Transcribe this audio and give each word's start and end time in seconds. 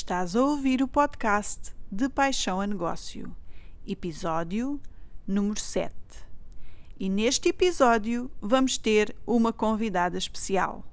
Estás 0.00 0.36
a 0.36 0.44
ouvir 0.44 0.80
o 0.80 0.86
podcast 0.86 1.72
De 1.90 2.08
Paixão 2.08 2.60
a 2.60 2.66
Negócio, 2.68 3.34
episódio 3.84 4.80
número 5.26 5.58
7. 5.58 5.92
E 7.00 7.08
neste 7.08 7.48
episódio 7.48 8.30
vamos 8.40 8.78
ter 8.78 9.12
uma 9.26 9.52
convidada 9.52 10.16
especial. 10.16 10.84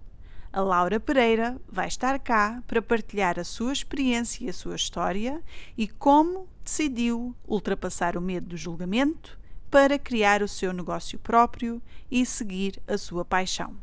A 0.51 0.59
Laura 0.59 0.99
Pereira 0.99 1.55
vai 1.71 1.87
estar 1.87 2.17
cá 2.17 2.63
para 2.65 2.81
partilhar 2.81 3.39
a 3.39 3.43
sua 3.43 3.73
experiência 3.73 4.43
e 4.43 4.49
a 4.49 4.53
sua 4.53 4.75
história 4.75 5.39
e 5.77 5.87
como 5.87 6.49
decidiu 6.63 7.35
ultrapassar 7.47 8.17
o 8.17 8.21
medo 8.21 8.47
do 8.47 8.57
julgamento 8.57 9.37
para 9.69 9.99
criar 9.99 10.41
o 10.41 10.47
seu 10.47 10.73
negócio 10.73 11.19
próprio 11.19 11.79
e 12.09 12.25
seguir 12.25 12.81
a 12.87 12.97
sua 12.97 13.23
paixão. 13.23 13.77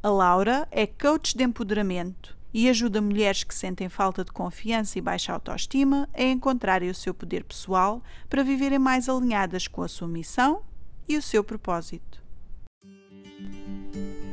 A 0.00 0.08
Laura 0.08 0.68
é 0.70 0.86
coach 0.86 1.36
de 1.36 1.42
empoderamento 1.42 2.40
e 2.52 2.68
ajuda 2.68 3.00
mulheres 3.00 3.44
que 3.44 3.54
sentem 3.54 3.88
falta 3.88 4.24
de 4.24 4.32
confiança 4.32 4.98
e 4.98 5.02
baixa 5.02 5.32
autoestima 5.32 6.08
a 6.14 6.22
encontrarem 6.22 6.90
o 6.90 6.94
seu 6.94 7.14
poder 7.14 7.44
pessoal 7.44 8.02
para 8.28 8.42
viverem 8.42 8.78
mais 8.78 9.08
alinhadas 9.08 9.66
com 9.66 9.82
a 9.82 9.88
sua 9.88 10.08
missão 10.08 10.62
e 11.08 11.16
o 11.16 11.22
seu 11.22 11.42
propósito. 11.42 12.22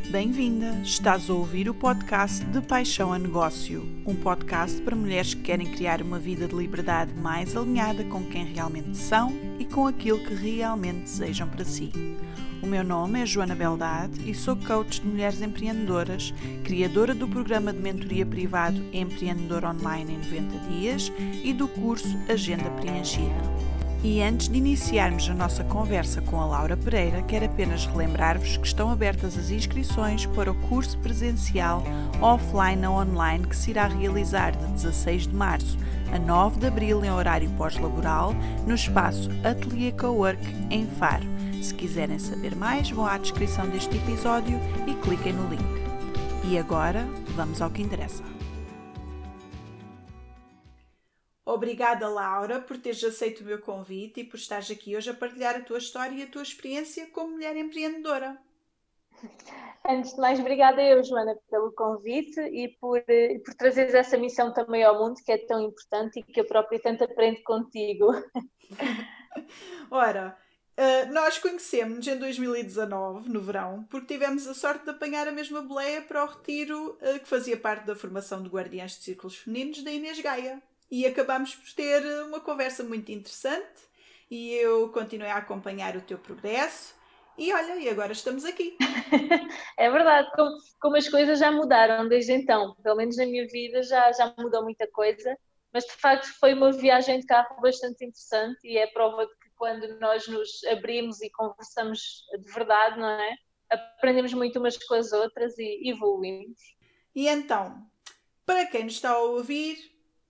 Bem-vinda! 0.09 0.71
Estás 0.83 1.29
a 1.29 1.33
ouvir 1.33 1.69
o 1.69 1.73
podcast 1.73 2.43
de 2.43 2.61
Paixão 2.61 3.13
a 3.13 3.19
Negócio, 3.19 3.83
um 4.07 4.15
podcast 4.15 4.81
para 4.81 4.95
mulheres 4.95 5.35
que 5.35 5.43
querem 5.43 5.71
criar 5.71 6.01
uma 6.01 6.17
vida 6.17 6.47
de 6.47 6.55
liberdade 6.55 7.13
mais 7.13 7.55
alinhada 7.55 8.03
com 8.05 8.23
quem 8.25 8.43
realmente 8.43 8.97
são 8.97 9.31
e 9.59 9.65
com 9.65 9.85
aquilo 9.85 10.17
que 10.25 10.33
realmente 10.33 11.01
desejam 11.01 11.47
para 11.47 11.63
si. 11.63 11.91
O 12.61 12.67
meu 12.67 12.83
nome 12.83 13.21
é 13.21 13.25
Joana 13.25 13.55
Beldade 13.55 14.29
e 14.29 14.35
sou 14.35 14.53
coach 14.55 14.99
de 14.99 15.07
mulheres 15.07 15.41
empreendedoras, 15.41 16.33
criadora 16.65 17.15
do 17.15 17.25
programa 17.25 17.71
de 17.71 17.79
mentoria 17.79 18.25
privado 18.25 18.83
Empreendedor 18.91 19.63
Online 19.63 20.13
em 20.13 20.17
90 20.17 20.67
dias 20.67 21.11
e 21.41 21.53
do 21.53 21.69
curso 21.69 22.19
Agenda 22.27 22.69
Preenchida. 22.71 23.69
E 24.03 24.21
antes 24.21 24.49
de 24.49 24.57
iniciarmos 24.57 25.29
a 25.29 25.33
nossa 25.33 25.63
conversa 25.63 26.21
com 26.21 26.39
a 26.39 26.45
Laura 26.45 26.75
Pereira, 26.75 27.21
quero 27.21 27.45
apenas 27.45 27.85
relembrar-vos 27.85 28.57
que 28.57 28.67
estão 28.67 28.91
abertas 28.91 29.37
as 29.37 29.49
inscrições 29.51 30.25
para 30.25 30.51
o 30.51 30.55
curso 30.67 30.97
presencial 30.99 31.83
offline 32.21 32.85
ou 32.85 32.95
online 32.95 33.45
que 33.47 33.55
se 33.55 33.71
irá 33.71 33.87
realizar 33.87 34.51
de 34.51 34.65
16 34.73 35.27
de 35.27 35.35
março 35.35 35.77
a 36.13 36.19
9 36.19 36.59
de 36.59 36.67
abril 36.67 37.03
em 37.05 37.11
horário 37.11 37.49
pós-laboral 37.51 38.33
no 38.67 38.75
espaço 38.75 39.29
Atelier 39.43 39.93
Cowork 39.95 40.41
em 40.69 40.85
Faro. 40.87 41.38
Se 41.61 41.73
quiserem 41.75 42.17
saber 42.17 42.55
mais, 42.55 42.89
vão 42.89 43.05
à 43.05 43.17
descrição 43.17 43.69
deste 43.69 43.97
episódio 43.97 44.57
e 44.87 44.95
cliquem 45.03 45.33
no 45.33 45.49
link. 45.49 45.61
E 46.49 46.57
agora, 46.57 47.05
vamos 47.35 47.61
ao 47.61 47.69
que 47.69 47.81
interessa. 47.81 48.23
Obrigada, 51.45 52.07
Laura, 52.07 52.61
por 52.61 52.77
teres 52.77 53.03
aceito 53.03 53.41
o 53.41 53.45
meu 53.45 53.59
convite 53.59 54.21
e 54.21 54.23
por 54.23 54.37
estares 54.37 54.71
aqui 54.71 54.95
hoje 54.95 55.09
a 55.09 55.13
partilhar 55.13 55.55
a 55.55 55.61
tua 55.61 55.79
história 55.79 56.15
e 56.15 56.23
a 56.23 56.27
tua 56.27 56.43
experiência 56.43 57.07
como 57.07 57.31
mulher 57.31 57.57
empreendedora. 57.57 58.37
Antes 59.85 60.13
de 60.13 60.21
mais, 60.21 60.39
obrigada 60.39 60.81
eu, 60.81 61.03
Joana, 61.03 61.35
pelo 61.49 61.71
convite 61.73 62.39
e 62.39 62.69
por, 62.79 63.03
eh, 63.07 63.39
por 63.43 63.53
trazeres 63.55 63.93
essa 63.93 64.17
missão 64.17 64.53
também 64.53 64.83
ao 64.83 64.97
mundo 64.97 65.19
que 65.25 65.31
é 65.31 65.37
tão 65.39 65.61
importante 65.61 66.19
e 66.19 66.23
que 66.23 66.39
eu 66.39 66.45
própria 66.45 66.79
tanto 66.79 67.03
aprendo 67.03 67.41
contigo. 67.43 68.07
Ora, 69.91 70.37
eh, 70.81 71.05
nós 71.07 71.37
conhecemos-nos 71.37 72.07
em 72.07 72.17
2019, 72.17 73.27
no 73.27 73.41
verão, 73.41 73.85
porque 73.89 74.13
tivemos 74.13 74.47
a 74.47 74.53
sorte 74.53 74.85
de 74.85 74.91
apanhar 74.91 75.27
a 75.27 75.31
mesma 75.31 75.61
boleia 75.61 76.01
para 76.01 76.23
o 76.23 76.27
retiro 76.27 76.97
eh, 77.01 77.19
que 77.19 77.27
fazia 77.27 77.57
parte 77.57 77.85
da 77.85 77.97
formação 77.97 78.41
de 78.41 78.47
Guardiães 78.47 78.93
de 78.93 79.03
Círculos 79.03 79.35
Femininos 79.35 79.83
da 79.83 79.91
Inês 79.91 80.21
Gaia. 80.21 80.63
E 80.89 81.05
acabámos 81.05 81.53
por 81.53 81.69
ter 81.73 82.01
uma 82.23 82.39
conversa 82.39 82.81
muito 82.81 83.11
interessante 83.11 83.89
e 84.31 84.53
eu 84.53 84.87
continuei 84.93 85.29
a 85.29 85.35
acompanhar 85.35 85.97
o 85.97 86.01
teu 86.01 86.17
progresso. 86.17 86.95
E 87.37 87.51
olha, 87.51 87.75
e 87.75 87.89
agora 87.89 88.13
estamos 88.13 88.45
aqui. 88.45 88.77
é 89.77 89.91
verdade, 89.91 90.31
como, 90.33 90.55
como, 90.79 90.95
as 90.95 91.09
coisas 91.09 91.39
já 91.39 91.51
mudaram 91.51 92.07
desde 92.07 92.31
então, 92.31 92.73
pelo 92.81 92.95
menos 92.95 93.17
na 93.17 93.25
minha 93.25 93.45
vida 93.47 93.83
já, 93.83 94.13
já 94.13 94.33
mudou 94.37 94.63
muita 94.63 94.87
coisa, 94.87 95.37
mas 95.73 95.83
de 95.83 95.91
facto 95.91 96.27
foi 96.39 96.53
uma 96.53 96.71
viagem 96.71 97.19
de 97.19 97.25
carro 97.25 97.59
bastante 97.61 98.05
interessante 98.05 98.59
e 98.63 98.77
é 98.77 98.87
prova 98.87 99.25
de 99.25 99.38
quando 99.59 99.99
nós 99.99 100.25
nos 100.27 100.63
abrimos 100.63 101.21
e 101.21 101.29
conversamos 101.29 102.23
de 102.39 102.51
verdade, 102.51 102.97
não 102.97 103.09
é? 103.09 103.35
Aprendemos 103.69 104.33
muito 104.33 104.57
umas 104.57 104.77
com 104.77 104.95
as 104.95 105.11
outras 105.11 105.55
e 105.59 105.89
evoluímos. 105.89 106.57
E 107.13 107.27
então, 107.27 107.85
para 108.45 108.65
quem 108.65 108.85
nos 108.85 108.93
está 108.93 109.11
a 109.11 109.19
ouvir, 109.19 109.77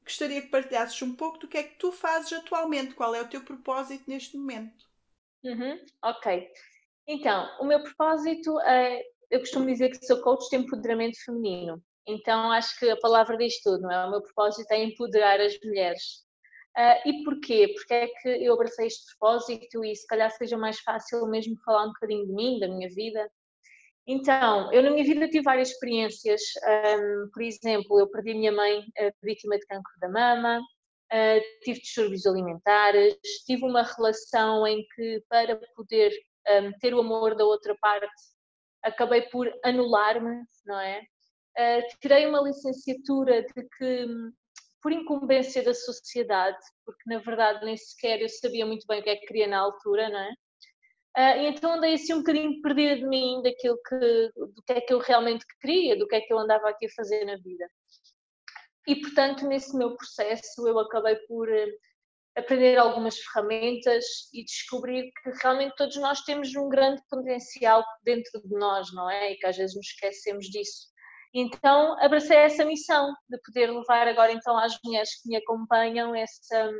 gostaria 0.04 0.42
que 0.42 0.50
partilhasses 0.50 1.00
um 1.04 1.16
pouco 1.16 1.38
do 1.38 1.48
que 1.48 1.58
é 1.58 1.64
que 1.64 1.78
tu 1.78 1.92
fazes 1.92 2.34
atualmente, 2.34 2.96
qual 2.96 3.14
é 3.14 3.22
o 3.22 3.30
teu 3.30 3.42
propósito 3.42 4.04
neste 4.08 4.36
momento. 4.36 4.90
Uhum, 5.44 5.80
ok. 6.04 6.50
Então, 7.08 7.48
o 7.62 7.66
meu 7.66 7.82
propósito 7.82 8.60
é, 8.62 9.02
eu 9.30 9.40
costumo 9.40 9.68
dizer 9.68 9.90
que 9.90 10.06
sou 10.06 10.22
coach 10.22 10.50
de 10.50 10.58
empoderamento 10.58 11.24
feminino. 11.24 11.82
Então, 12.06 12.52
acho 12.52 12.78
que 12.80 12.90
a 12.90 12.98
palavra 12.98 13.38
diz 13.38 13.62
tudo, 13.62 13.84
não 13.84 13.92
é? 13.92 14.08
O 14.08 14.12
meu 14.12 14.22
propósito 14.22 14.72
é 14.72 14.84
empoderar 14.84 15.40
as 15.40 15.58
mulheres. 15.64 16.28
Uh, 16.78 17.10
e 17.10 17.24
porquê? 17.24 17.74
Porque 17.74 17.94
é 17.94 18.08
que 18.08 18.30
eu 18.30 18.54
abracei 18.54 18.88
este 18.88 19.06
propósito 19.18 19.84
e 19.84 19.96
se 19.96 20.08
calhar 20.08 20.32
seja 20.32 20.58
mais 20.58 20.80
fácil 20.80 21.28
mesmo 21.28 21.56
falar 21.66 21.86
um 21.86 21.94
bocadinho 21.94 22.26
de 22.26 22.34
mim, 22.34 22.60
da 22.60 22.68
minha 22.68 22.90
vida. 22.90 23.30
Então, 24.08 24.72
eu 24.74 24.82
na 24.82 24.90
minha 24.90 25.04
vida 25.04 25.28
tive 25.28 25.44
várias 25.44 25.70
experiências. 25.70 26.42
Um, 26.66 27.30
por 27.32 27.44
exemplo, 27.44 28.00
eu 28.00 28.10
perdi 28.10 28.32
a 28.32 28.36
minha 28.36 28.52
mãe 28.52 28.80
uh, 28.80 29.12
vítima 29.22 29.58
de 29.58 29.66
cancro 29.68 29.92
da 30.00 30.10
mama, 30.10 30.60
uh, 30.60 31.60
tive 31.64 31.80
distúrbios 31.80 32.26
alimentares, 32.26 33.16
tive 33.46 33.66
uma 33.66 33.84
relação 33.84 34.66
em 34.66 34.84
que, 34.96 35.24
para 35.30 35.60
poder 35.76 36.12
um, 36.50 36.72
ter 36.80 36.94
o 36.94 37.02
amor 37.02 37.36
da 37.36 37.46
outra 37.46 37.76
parte, 37.80 38.12
acabei 38.84 39.22
por 39.24 39.48
anular-me, 39.64 40.44
não 40.66 40.80
é? 40.80 41.02
Uh, 41.58 42.00
tirei 42.02 42.26
uma 42.26 42.42
licenciatura 42.42 43.44
de 43.44 43.68
que, 43.78 44.08
por 44.82 44.92
incumbência 44.92 45.64
da 45.64 45.74
sociedade, 45.74 46.58
porque 46.86 47.04
na 47.08 47.20
verdade 47.20 47.66
nem 47.66 47.76
sequer 47.78 48.22
eu 48.22 48.30
sabia 48.30 48.66
muito 48.66 48.86
bem 48.88 49.00
o 49.00 49.04
que 49.04 49.10
é 49.10 49.16
que 49.16 49.26
queria 49.26 49.48
na 49.48 49.60
altura, 49.60 50.10
não 50.10 50.20
é? 50.20 50.32
Uh, 51.18 51.42
então 51.48 51.74
andei 51.74 51.96
assim 51.96 52.14
um 52.14 52.20
bocadinho 52.20 52.62
perdida 52.62 52.98
de 52.98 53.06
mim, 53.06 53.42
daquilo 53.44 53.78
que, 53.88 54.32
do 54.36 54.64
que 54.66 54.74
é 54.74 54.82
que 54.82 54.94
eu 54.94 55.00
realmente 55.00 55.46
queria, 55.60 55.98
do 55.98 56.08
que 56.08 56.16
é 56.16 56.22
que 56.22 56.32
eu 56.32 56.40
andava 56.40 56.70
aqui 56.70 56.86
a 56.86 56.94
fazer 56.96 57.26
na 57.26 57.36
vida. 57.38 57.68
E 58.88 58.96
portanto, 59.02 59.46
nesse 59.48 59.76
meu 59.76 59.96
processo, 59.96 60.68
eu 60.68 60.80
acabei 60.80 61.16
por 61.28 61.50
uh, 61.50 61.72
aprender 62.38 62.78
algumas 62.78 63.18
ferramentas 63.18 64.06
e 64.34 64.44
descobrir 64.44 65.12
que 65.12 65.32
realmente 65.42 65.76
todos 65.76 65.96
nós 65.98 66.22
temos 66.22 66.56
um 66.56 66.70
grande 66.70 67.02
potencial 67.10 67.84
dentro 68.04 68.42
de 68.42 68.56
nós, 68.56 68.94
não 68.94 69.10
é? 69.10 69.34
E 69.34 69.38
que 69.38 69.46
às 69.46 69.58
vezes 69.58 69.76
nos 69.76 69.88
esquecemos 69.88 70.46
disso. 70.46 70.89
Então, 71.34 71.96
abracei 72.00 72.38
essa 72.38 72.66
missão 72.66 73.14
de 73.30 73.38
poder 73.46 73.72
levar 73.72 74.08
agora 74.08 74.32
então 74.32 74.58
às 74.58 74.78
mulheres 74.84 75.22
que 75.22 75.30
me 75.30 75.36
acompanham 75.36 76.16
essa, 76.16 76.72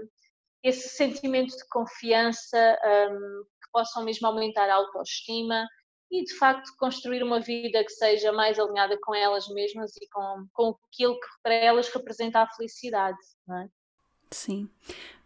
esse 0.64 0.90
sentimento 0.90 1.56
de 1.56 1.68
confiança, 1.70 2.78
um, 3.12 3.44
possam 3.72 4.04
mesmo 4.04 4.28
aumentar 4.28 4.68
a 4.70 4.76
autoestima 4.76 5.68
e 6.12 6.24
de 6.24 6.34
facto 6.36 6.72
construir 6.78 7.22
uma 7.22 7.40
vida 7.40 7.84
que 7.84 7.92
seja 7.92 8.32
mais 8.32 8.58
alinhada 8.58 8.98
com 9.04 9.14
elas 9.14 9.48
mesmas 9.50 9.96
e 9.96 10.08
com, 10.10 10.48
com 10.54 10.76
aquilo 10.92 11.14
que 11.14 11.28
para 11.44 11.54
elas 11.54 11.88
representa 11.90 12.42
a 12.42 12.50
felicidade, 12.50 13.18
não 13.48 13.60
é? 13.60 13.70
Sim. 14.32 14.70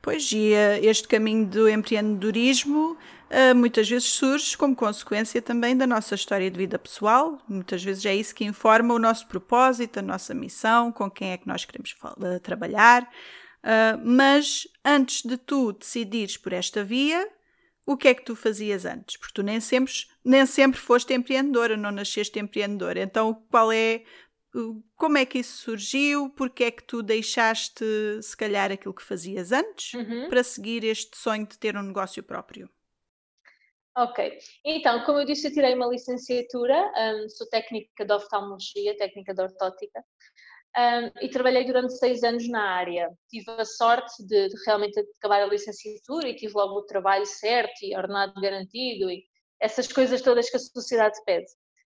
Pois, 0.01 0.31
e 0.31 0.51
uh, 0.51 0.83
este 0.83 1.07
caminho 1.07 1.45
do 1.45 1.69
empreendedorismo 1.69 2.97
muitas 3.55 3.89
vezes 3.89 4.09
surge 4.09 4.57
como 4.57 4.75
consequência 4.75 5.41
também 5.41 5.75
da 5.75 5.87
nossa 5.87 6.15
história 6.15 6.49
de 6.49 6.57
vida 6.57 6.77
pessoal. 6.77 7.39
Muitas 7.47 7.83
vezes 7.83 8.05
é 8.05 8.15
isso 8.15 8.35
que 8.35 8.45
informa 8.45 8.93
o 8.93 8.99
nosso 8.99 9.27
propósito, 9.27 9.99
a 9.99 10.01
nossa 10.01 10.33
missão, 10.33 10.91
com 10.91 11.09
quem 11.09 11.31
é 11.31 11.37
que 11.37 11.47
nós 11.47 11.65
queremos 11.65 11.95
uh, 12.03 12.39
trabalhar. 12.41 13.09
mas 14.03 14.67
antes 14.83 15.23
de 15.23 15.37
tu 15.37 15.71
decidires 15.71 16.37
por 16.37 16.53
esta 16.53 16.83
via, 16.83 17.27
o 17.85 17.97
que 17.97 18.07
é 18.07 18.13
que 18.13 18.23
tu 18.23 18.35
fazias 18.35 18.85
antes? 18.85 19.17
Porque 19.17 19.33
tu 19.33 19.43
nem 19.43 19.59
sempre, 19.59 19.93
nem 20.23 20.45
sempre 20.45 20.79
foste 20.79 21.13
empreendedora, 21.13 21.75
não 21.75 21.91
nasceste 21.91 22.39
empreendedora. 22.39 23.01
Então, 23.01 23.33
qual 23.49 23.71
é, 23.71 24.03
como 24.95 25.17
é 25.17 25.25
que 25.25 25.39
isso 25.39 25.57
surgiu? 25.63 26.29
Porque 26.29 26.63
é 26.63 26.71
que 26.71 26.83
tu 26.83 27.03
deixaste, 27.03 27.83
se 28.21 28.37
calhar, 28.37 28.71
aquilo 28.71 28.93
que 28.93 29.03
fazias 29.03 29.51
antes 29.51 29.93
uhum. 29.93 30.29
para 30.29 30.43
seguir 30.43 30.83
este 30.83 31.17
sonho 31.17 31.45
de 31.45 31.57
ter 31.57 31.75
um 31.75 31.83
negócio 31.83 32.23
próprio? 32.23 32.69
Ok, 33.95 34.39
então, 34.65 35.03
como 35.03 35.19
eu 35.19 35.25
disse, 35.25 35.47
eu 35.47 35.53
tirei 35.53 35.75
uma 35.75 35.85
licenciatura, 35.85 36.91
um, 36.97 37.29
sou 37.29 37.47
técnica 37.47 38.03
de 38.03 38.11
oftalmologia, 38.11 38.97
técnica 38.97 39.35
de 39.35 39.41
ortótica, 39.43 40.03
um, 40.75 41.11
e 41.21 41.29
trabalhei 41.29 41.63
durante 41.63 41.95
seis 41.97 42.23
anos 42.23 42.47
na 42.49 42.71
área. 42.71 43.11
Tive 43.29 43.51
a 43.51 43.65
sorte 43.65 44.25
de, 44.25 44.49
de, 44.49 44.55
realmente 44.65 44.99
acabar 45.17 45.43
a 45.43 45.45
licenciatura 45.45 46.27
e 46.27 46.35
tive 46.35 46.53
logo 46.55 46.79
o 46.79 46.85
trabalho 46.85 47.25
certo 47.27 47.83
e 47.83 47.95
ordenado 47.95 48.33
garantido 48.41 49.11
e 49.11 49.23
essas 49.61 49.87
coisas 49.87 50.21
todas 50.23 50.49
que 50.49 50.57
a 50.57 50.59
sociedade 50.59 51.17
pede. 51.25 51.45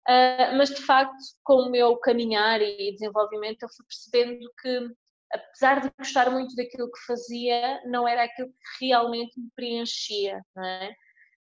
Uh, 0.07 0.57
mas 0.59 0.69
de 0.69 0.83
facto, 0.83 1.17
com 1.43 1.63
o 1.63 1.71
meu 1.71 1.97
caminhar 1.97 2.61
e 2.61 2.93
desenvolvimento, 2.93 3.63
eu 3.63 3.69
fui 3.71 3.87
percebendo 3.87 4.47
que 4.61 4.91
apesar 5.33 5.81
de 5.81 5.91
gostar 5.99 6.31
muito 6.31 6.55
daquilo 6.55 6.91
que 6.91 7.07
fazia, 7.07 7.83
não 7.87 8.07
era 8.07 8.25
aquilo 8.25 8.49
que 8.49 8.87
realmente 8.87 9.41
me 9.41 9.51
preenchia, 9.57 10.41
não 10.55 10.65
é? 10.65 10.95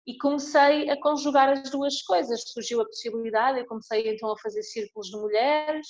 E 0.06 0.18
comecei 0.18 0.90
a 0.90 1.00
conjugar 1.00 1.48
as 1.48 1.70
duas 1.70 2.02
coisas. 2.02 2.42
Surgiu 2.52 2.80
a 2.80 2.84
possibilidade, 2.84 3.60
eu 3.60 3.66
comecei 3.66 4.12
então 4.12 4.32
a 4.32 4.38
fazer 4.38 4.62
círculos 4.62 5.08
de 5.08 5.16
mulheres, 5.16 5.86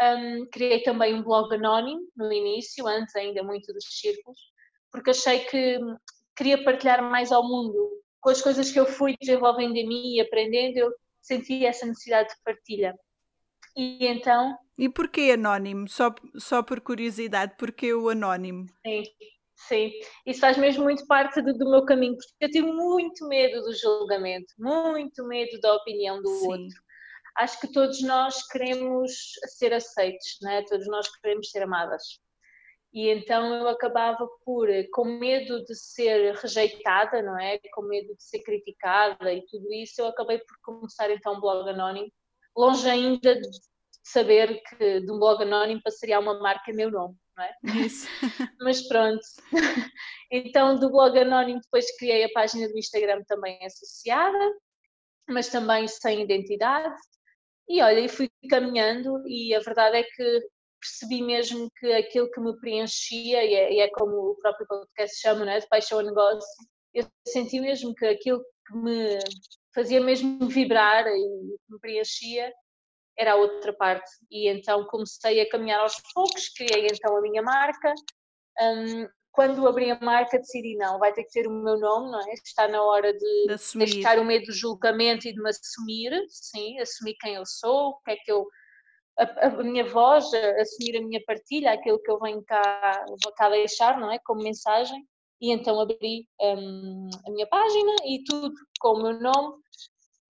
um, 0.00 0.46
criei 0.50 0.82
também 0.82 1.14
um 1.14 1.22
blog 1.22 1.52
anónimo 1.54 2.06
no 2.16 2.32
início, 2.32 2.86
antes 2.86 3.14
ainda 3.16 3.42
muito 3.42 3.72
dos 3.72 3.84
círculos, 3.84 4.38
porque 4.92 5.10
achei 5.10 5.40
que 5.40 5.78
queria 6.36 6.62
partilhar 6.62 7.02
mais 7.02 7.32
ao 7.32 7.46
mundo. 7.46 7.90
Com 8.20 8.30
as 8.30 8.42
coisas 8.42 8.70
que 8.70 8.78
eu 8.78 8.86
fui 8.86 9.16
desenvolvendo 9.20 9.76
em 9.76 9.88
mim 9.88 10.14
e 10.14 10.20
aprendendo, 10.20 10.76
eu 10.76 10.92
senti 11.20 11.64
essa 11.64 11.86
necessidade 11.86 12.28
de 12.28 12.34
partilha. 12.44 12.94
E 13.76 14.06
então. 14.06 14.56
E 14.76 14.88
porquê 14.88 15.32
anónimo? 15.32 15.88
Só, 15.88 16.14
só 16.36 16.62
por 16.62 16.80
curiosidade, 16.80 17.54
porquê 17.56 17.92
o 17.94 18.08
anónimo? 18.08 18.66
Sim, 18.84 19.02
sim. 19.66 19.92
Isso 20.26 20.40
faz 20.40 20.56
mesmo 20.56 20.84
muito 20.84 21.06
parte 21.06 21.40
do, 21.42 21.52
do 21.56 21.70
meu 21.70 21.84
caminho, 21.84 22.16
porque 22.16 22.32
eu 22.40 22.50
tive 22.50 22.70
muito 22.70 23.26
medo 23.26 23.62
do 23.62 23.74
julgamento, 23.74 24.52
muito 24.58 25.24
medo 25.26 25.60
da 25.60 25.74
opinião 25.74 26.22
do 26.22 26.28
sim. 26.28 26.46
outro. 26.46 26.82
Acho 27.36 27.60
que 27.60 27.72
todos 27.72 28.02
nós 28.02 28.46
queremos 28.48 29.12
ser 29.56 29.72
aceitos, 29.72 30.38
não 30.42 30.50
é? 30.50 30.64
todos 30.64 30.86
nós 30.88 31.08
queremos 31.20 31.50
ser 31.50 31.62
amadas. 31.62 32.02
E 32.92 33.08
então 33.10 33.54
eu 33.54 33.68
acabava 33.68 34.26
por, 34.44 34.68
com 34.92 35.04
medo 35.04 35.62
de 35.64 35.74
ser 35.74 36.34
rejeitada, 36.36 37.22
não 37.22 37.38
é? 37.38 37.58
Com 37.74 37.82
medo 37.82 38.14
de 38.16 38.22
ser 38.22 38.40
criticada 38.40 39.32
e 39.32 39.44
tudo 39.46 39.72
isso, 39.72 40.00
eu 40.00 40.06
acabei 40.06 40.38
por 40.38 40.56
começar 40.62 41.10
então 41.10 41.34
um 41.34 41.40
blog 41.40 41.68
anónimo, 41.68 42.10
longe 42.56 42.88
ainda 42.88 43.34
de 43.38 43.48
saber 44.02 44.62
que 44.62 45.00
de 45.00 45.12
um 45.12 45.18
blog 45.18 45.42
anónimo 45.42 45.82
passaria 45.82 46.16
a 46.16 46.20
uma 46.20 46.40
marca 46.40 46.72
meu 46.72 46.90
nome, 46.90 47.14
não 47.38 47.44
é? 47.44 47.86
Isso. 47.86 48.06
Mas 48.60 48.86
pronto. 48.88 49.22
Então 50.30 50.78
do 50.78 50.90
blog 50.90 51.18
anónimo 51.18 51.60
depois 51.60 51.96
criei 51.96 52.24
a 52.24 52.32
página 52.34 52.68
do 52.68 52.76
Instagram 52.76 53.22
também 53.26 53.58
associada, 53.64 54.38
mas 55.26 55.48
também 55.48 55.88
sem 55.88 56.22
identidade. 56.22 56.94
E 57.68 57.80
olha, 57.80 58.00
e 58.00 58.08
fui 58.08 58.28
caminhando 58.50 59.26
e 59.26 59.54
a 59.54 59.60
verdade 59.60 59.98
é 59.98 60.02
que 60.02 60.48
percebi 60.80 61.22
mesmo 61.22 61.70
que 61.78 61.92
aquilo 61.92 62.30
que 62.30 62.40
me 62.40 62.58
preenchia, 62.60 63.44
e 63.44 63.54
é, 63.54 63.72
e 63.72 63.80
é 63.80 63.88
como 63.90 64.30
o 64.30 64.36
próprio 64.36 64.66
podcast 64.66 65.20
chama, 65.20 65.44
não 65.44 65.52
é? 65.52 65.60
de 65.60 65.68
paixão 65.68 65.98
a 65.98 66.02
negócio, 66.02 66.46
eu 66.94 67.06
senti 67.26 67.60
mesmo 67.60 67.94
que 67.94 68.06
aquilo 68.06 68.42
que 68.66 68.76
me 68.76 69.18
fazia 69.74 70.00
mesmo 70.00 70.46
vibrar 70.48 71.06
e 71.06 71.56
me 71.68 71.78
preenchia 71.80 72.52
era 73.18 73.32
a 73.32 73.36
outra 73.36 73.72
parte. 73.72 74.10
E 74.30 74.48
então 74.48 74.86
comecei 74.86 75.40
a 75.40 75.48
caminhar 75.48 75.80
aos 75.80 76.00
poucos, 76.14 76.48
criei 76.50 76.86
então 76.86 77.16
a 77.16 77.20
minha 77.20 77.42
marca. 77.42 77.92
Um, 78.60 79.08
quando 79.32 79.68
abri 79.68 79.90
a 79.90 79.98
marca 80.00 80.38
decidi 80.38 80.76
não, 80.76 80.98
vai 80.98 81.12
ter 81.12 81.22
que 81.24 81.30
ter 81.30 81.46
o 81.46 81.50
meu 81.50 81.78
nome, 81.78 82.10
não 82.10 82.20
é? 82.20 82.32
Está 82.32 82.66
na 82.66 82.82
hora 82.82 83.12
de, 83.12 83.46
de 83.46 83.78
deixar 83.78 84.18
o 84.18 84.24
medo 84.24 84.46
do 84.46 84.52
julgamento 84.52 85.28
e 85.28 85.32
de 85.32 85.40
me 85.40 85.50
assumir, 85.50 86.10
sim, 86.28 86.78
assumir 86.80 87.14
quem 87.20 87.34
eu 87.34 87.46
sou, 87.46 87.90
o 87.90 88.00
que 88.00 88.10
é 88.12 88.16
que 88.16 88.32
eu 88.32 88.46
a, 89.18 89.46
a, 89.46 89.62
minha 89.62 89.84
voz, 89.84 90.32
assumir 90.34 90.96
a 90.96 91.02
minha 91.02 91.22
partilha, 91.26 91.72
aquilo 91.72 92.00
que 92.00 92.10
eu 92.10 92.18
venho 92.20 92.42
cá, 92.44 93.04
vou 93.22 93.32
cá 93.34 93.48
deixar, 93.48 93.98
não 93.98 94.10
é? 94.10 94.18
Como 94.24 94.42
mensagem. 94.42 95.04
E 95.40 95.52
então 95.52 95.80
abri 95.80 96.26
um, 96.40 97.08
a 97.26 97.30
minha 97.30 97.46
página 97.46 97.94
e 98.04 98.24
tudo 98.24 98.52
com 98.80 98.94
o 98.94 99.02
meu 99.02 99.20
nome. 99.20 99.56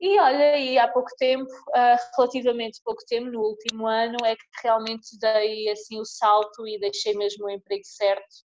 E 0.00 0.18
olha, 0.20 0.56
e 0.56 0.78
há 0.78 0.86
pouco 0.86 1.10
tempo, 1.18 1.50
uh, 1.50 1.96
relativamente 2.16 2.80
pouco 2.84 3.04
tempo, 3.06 3.30
no 3.30 3.40
último 3.40 3.86
ano, 3.86 4.16
é 4.24 4.36
que 4.36 4.44
realmente 4.62 5.18
dei 5.18 5.68
assim 5.70 6.00
o 6.00 6.04
salto 6.04 6.66
e 6.68 6.78
deixei 6.78 7.14
mesmo 7.14 7.46
o 7.46 7.50
emprego 7.50 7.84
certo. 7.84 8.46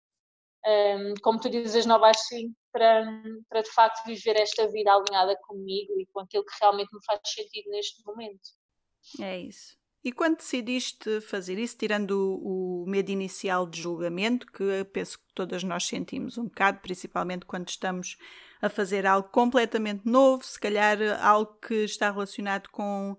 Como 1.23 1.41
tu 1.41 1.49
dizes, 1.49 1.87
não 1.87 1.99
vais 1.99 2.19
sim, 2.29 2.55
para, 2.71 3.05
para 3.49 3.63
de 3.63 3.71
facto 3.71 4.05
viver 4.07 4.37
esta 4.37 4.69
vida 4.69 4.93
alinhada 4.93 5.37
comigo 5.47 5.99
e 5.99 6.07
com 6.07 6.21
aquilo 6.21 6.45
que 6.45 6.55
realmente 6.61 6.95
me 6.95 7.01
faz 7.05 7.21
sentido 7.25 7.71
neste 7.71 8.05
momento. 8.05 8.51
É 9.21 9.39
isso. 9.39 9.80
E 10.03 10.11
quando 10.11 10.39
decidiste 10.39 11.21
fazer 11.21 11.59
isso, 11.59 11.77
tirando 11.77 12.13
o, 12.13 12.85
o, 12.85 12.87
medo 12.89 13.11
inicial 13.11 13.67
de 13.67 13.83
julgamento, 13.83 14.47
que 14.47 14.85
penso 14.93 15.19
que 15.19 15.25
todas 15.35 15.63
nós 15.63 15.85
sentimos 15.85 16.39
um 16.39 16.45
bocado, 16.45 16.81
principalmente 16.81 17.45
quando 17.45 17.69
estamos 17.69 18.17
a 18.63 18.71
fazer 18.71 19.07
algo 19.07 19.29
completamente 19.29 20.07
novo, 20.07 20.43
se 20.43 20.59
calhar 20.59 20.99
algo 21.23 21.55
que 21.61 21.85
está 21.85 22.11
relacionado 22.11 22.71
com, 22.71 23.17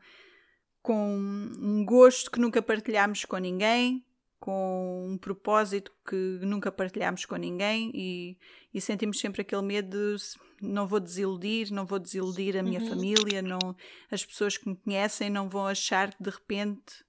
com 0.81 1.17
um 1.17 1.85
gosto 1.85 2.31
que 2.31 2.39
nunca 2.39 2.61
partilhámos 2.63 3.25
com 3.25 3.37
ninguém, 3.37 4.03
com 4.39 5.05
um 5.07 5.19
propósito 5.19 5.91
que 6.03 6.15
nunca 6.41 6.71
partilhámos 6.71 7.25
com 7.25 7.35
ninguém 7.35 7.91
e, 7.93 8.37
e, 8.73 8.81
sentimos 8.81 9.19
sempre 9.19 9.41
aquele 9.43 9.61
medo 9.61 10.15
de 10.15 10.23
não 10.61 10.87
vou 10.87 10.99
desiludir, 10.99 11.71
não 11.71 11.85
vou 11.85 11.99
desiludir 11.99 12.57
a 12.57 12.63
minha 12.63 12.79
uhum. 12.79 12.89
família, 12.89 13.41
não, 13.41 13.59
as 14.09 14.25
pessoas 14.25 14.57
que 14.57 14.69
me 14.69 14.75
conhecem 14.75 15.29
não 15.29 15.49
vão 15.49 15.65
achar 15.65 16.13
que 16.13 16.23
de 16.23 16.29
repente 16.29 17.03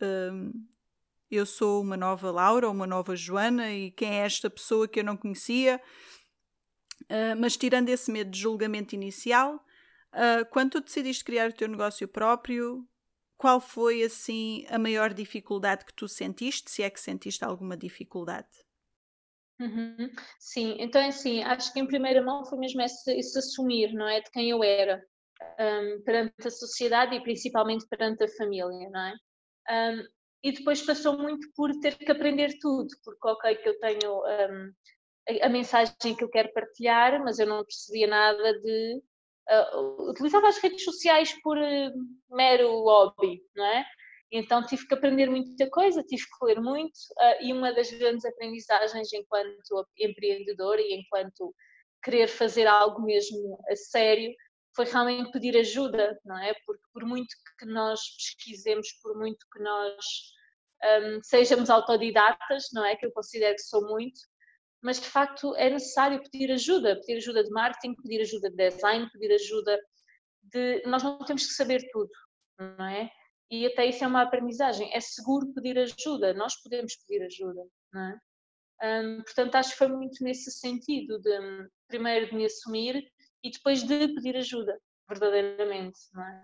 hum, 0.00 0.52
eu 1.30 1.44
sou 1.44 1.82
uma 1.82 1.96
nova 1.96 2.30
Laura 2.30 2.68
ou 2.68 2.72
uma 2.72 2.86
nova 2.86 3.16
Joana 3.16 3.72
e 3.72 3.90
quem 3.90 4.10
é 4.10 4.24
esta 4.24 4.48
pessoa 4.48 4.86
que 4.86 5.00
eu 5.00 5.04
não 5.04 5.16
conhecia. 5.16 5.80
Uh, 7.04 7.36
mas 7.38 7.56
tirando 7.56 7.88
esse 7.88 8.10
medo 8.10 8.30
de 8.30 8.40
julgamento 8.40 8.94
inicial, 8.94 9.56
uh, 9.56 10.44
quando 10.50 10.72
tu 10.72 10.80
decidiste 10.80 11.24
criar 11.24 11.50
o 11.50 11.52
teu 11.52 11.68
negócio 11.68 12.06
próprio, 12.08 12.86
qual 13.36 13.60
foi 13.60 14.02
assim 14.02 14.64
a 14.68 14.78
maior 14.78 15.12
dificuldade 15.12 15.84
que 15.84 15.92
tu 15.92 16.08
sentiste, 16.08 16.70
se 16.70 16.82
é 16.82 16.88
que 16.88 17.00
sentiste 17.00 17.44
alguma 17.44 17.76
dificuldade? 17.76 18.63
Uhum. 19.60 20.10
Sim, 20.40 20.76
então 20.80 21.00
é 21.00 21.08
assim, 21.08 21.42
acho 21.44 21.72
que 21.72 21.78
em 21.78 21.86
primeira 21.86 22.22
mão 22.22 22.44
foi 22.44 22.58
mesmo 22.58 22.82
esse, 22.82 23.10
esse 23.16 23.38
assumir, 23.38 23.92
não 23.92 24.08
é, 24.08 24.20
de 24.20 24.30
quem 24.30 24.50
eu 24.50 24.64
era 24.64 25.00
um, 25.60 26.02
perante 26.02 26.48
a 26.48 26.50
sociedade 26.50 27.14
e 27.14 27.22
principalmente 27.22 27.86
perante 27.88 28.24
a 28.24 28.28
família, 28.36 28.90
não 28.90 29.00
é? 29.00 29.14
Um, 29.70 30.02
e 30.42 30.52
depois 30.52 30.82
passou 30.82 31.16
muito 31.16 31.48
por 31.56 31.70
ter 31.80 31.96
que 31.96 32.10
aprender 32.10 32.58
tudo, 32.60 32.88
porque 33.04 33.28
ok 33.28 33.56
que 33.56 33.68
eu 33.68 33.78
tenho 33.78 34.18
um, 34.18 34.72
a, 35.28 35.46
a, 35.46 35.48
mensagem 35.48 36.14
que 36.16 36.22
eu 36.22 36.28
quero 36.28 36.52
partilhar, 36.52 37.22
mas 37.24 37.38
eu 37.38 37.46
não 37.46 37.64
percebia 37.64 38.06
nada 38.06 38.60
de 38.60 39.02
uh, 39.50 40.10
utilizava 40.10 40.48
as 40.48 40.58
redes 40.58 40.84
sociais 40.84 41.32
por 41.42 41.56
uh, 41.56 41.92
mero 42.30 42.68
hobby, 42.82 43.40
não 43.56 43.64
é? 43.64 43.86
Então 44.32 44.64
tive 44.64 44.86
que 44.86 44.94
aprender 44.94 45.30
muita 45.30 45.68
coisa, 45.70 46.02
tive 46.02 46.22
que 46.22 46.44
ler 46.46 46.60
muito 46.60 46.96
uh, 47.18 47.44
e 47.44 47.52
uma 47.52 47.72
das 47.72 47.90
grandes 47.92 48.24
aprendizagens 48.24 49.12
enquanto 49.12 49.86
empreendedora 49.98 50.80
e 50.80 50.94
enquanto 50.94 51.54
querer 52.02 52.28
fazer 52.28 52.66
algo 52.66 53.02
mesmo 53.02 53.58
a 53.70 53.76
sério 53.76 54.32
foi 54.74 54.86
realmente 54.86 55.30
pedir 55.30 55.56
ajuda, 55.56 56.18
não 56.24 56.36
é? 56.36 56.52
Porque 56.66 56.82
por 56.92 57.04
muito 57.04 57.34
que 57.58 57.66
nós 57.66 58.00
pesquisemos, 58.16 58.88
por 59.02 59.16
muito 59.16 59.46
que 59.52 59.62
nós 59.62 60.04
um, 60.84 61.22
sejamos 61.22 61.70
autodidatas, 61.70 62.64
não 62.72 62.84
é? 62.84 62.96
Que 62.96 63.06
eu 63.06 63.12
considero 63.12 63.54
que 63.54 63.62
sou 63.62 63.86
muito, 63.88 64.20
mas 64.82 65.00
de 65.00 65.06
facto 65.06 65.54
é 65.56 65.70
necessário 65.70 66.20
pedir 66.22 66.50
ajuda, 66.52 66.96
pedir 67.00 67.16
ajuda 67.16 67.44
de 67.44 67.50
marketing, 67.50 67.94
pedir 68.02 68.20
ajuda 68.20 68.50
de 68.50 68.56
design, 68.56 69.08
pedir 69.12 69.32
ajuda 69.32 69.80
de. 70.42 70.82
Nós 70.86 71.02
não 71.02 71.18
temos 71.24 71.46
que 71.46 71.52
saber 71.52 71.80
tudo, 71.92 72.10
não 72.58 72.86
é? 72.86 73.10
E 73.54 73.66
até 73.66 73.86
isso 73.86 74.02
é 74.02 74.06
uma 74.08 74.22
aprendizagem. 74.22 74.92
É 74.92 75.00
seguro 75.00 75.52
pedir 75.54 75.78
ajuda, 75.78 76.34
nós 76.34 76.60
podemos 76.60 76.96
pedir 76.96 77.24
ajuda, 77.24 77.62
não 77.92 78.02
é? 78.02 79.22
Portanto, 79.24 79.54
acho 79.54 79.70
que 79.70 79.78
foi 79.78 79.86
muito 79.86 80.24
nesse 80.24 80.50
sentido, 80.50 81.20
de 81.20 81.30
primeiro 81.86 82.26
de 82.26 82.34
me 82.34 82.44
assumir 82.46 83.08
e 83.44 83.50
depois 83.52 83.84
de 83.84 84.08
pedir 84.08 84.36
ajuda, 84.36 84.76
verdadeiramente, 85.08 85.98
não 86.12 86.24
é? 86.24 86.42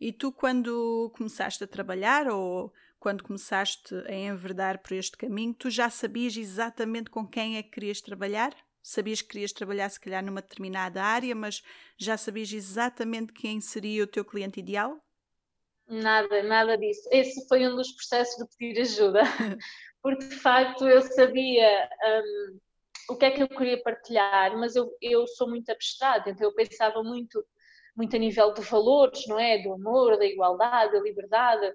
E 0.00 0.12
tu, 0.12 0.30
quando 0.30 1.12
começaste 1.16 1.64
a 1.64 1.66
trabalhar 1.66 2.28
ou 2.28 2.72
quando 3.00 3.24
começaste 3.24 3.92
a 4.06 4.14
enverdar 4.14 4.80
por 4.80 4.92
este 4.92 5.16
caminho, 5.16 5.52
tu 5.52 5.68
já 5.68 5.90
sabias 5.90 6.36
exatamente 6.36 7.10
com 7.10 7.26
quem 7.26 7.56
é 7.56 7.62
que 7.62 7.70
querias 7.70 8.00
trabalhar? 8.00 8.56
Sabias 8.80 9.20
que 9.20 9.28
querias 9.28 9.52
trabalhar, 9.52 9.88
se 9.88 9.98
calhar, 9.98 10.24
numa 10.24 10.40
determinada 10.40 11.02
área, 11.02 11.34
mas 11.34 11.60
já 11.98 12.16
sabias 12.16 12.52
exatamente 12.52 13.32
quem 13.32 13.60
seria 13.60 14.04
o 14.04 14.06
teu 14.06 14.24
cliente 14.24 14.60
ideal? 14.60 14.96
Nada, 15.88 16.42
nada 16.42 16.76
disso. 16.76 17.08
Esse 17.12 17.46
foi 17.46 17.66
um 17.66 17.76
dos 17.76 17.92
processos 17.92 18.36
de 18.36 18.56
pedir 18.56 18.80
ajuda, 18.80 19.22
porque 20.02 20.26
de 20.26 20.36
facto 20.36 20.88
eu 20.88 21.00
sabia 21.02 21.88
um, 22.04 22.58
o 23.10 23.16
que 23.16 23.24
é 23.24 23.30
que 23.30 23.42
eu 23.42 23.48
queria 23.48 23.80
partilhar, 23.82 24.56
mas 24.58 24.74
eu, 24.74 24.90
eu 25.00 25.26
sou 25.28 25.48
muito 25.48 25.70
abstrata, 25.70 26.30
então 26.30 26.48
eu 26.48 26.54
pensava 26.54 27.02
muito, 27.04 27.44
muito 27.96 28.16
a 28.16 28.18
nível 28.18 28.52
de 28.52 28.62
valores, 28.62 29.26
não 29.28 29.38
é? 29.38 29.58
Do 29.62 29.74
amor, 29.74 30.18
da 30.18 30.26
igualdade, 30.26 30.92
da 30.92 31.00
liberdade, 31.00 31.72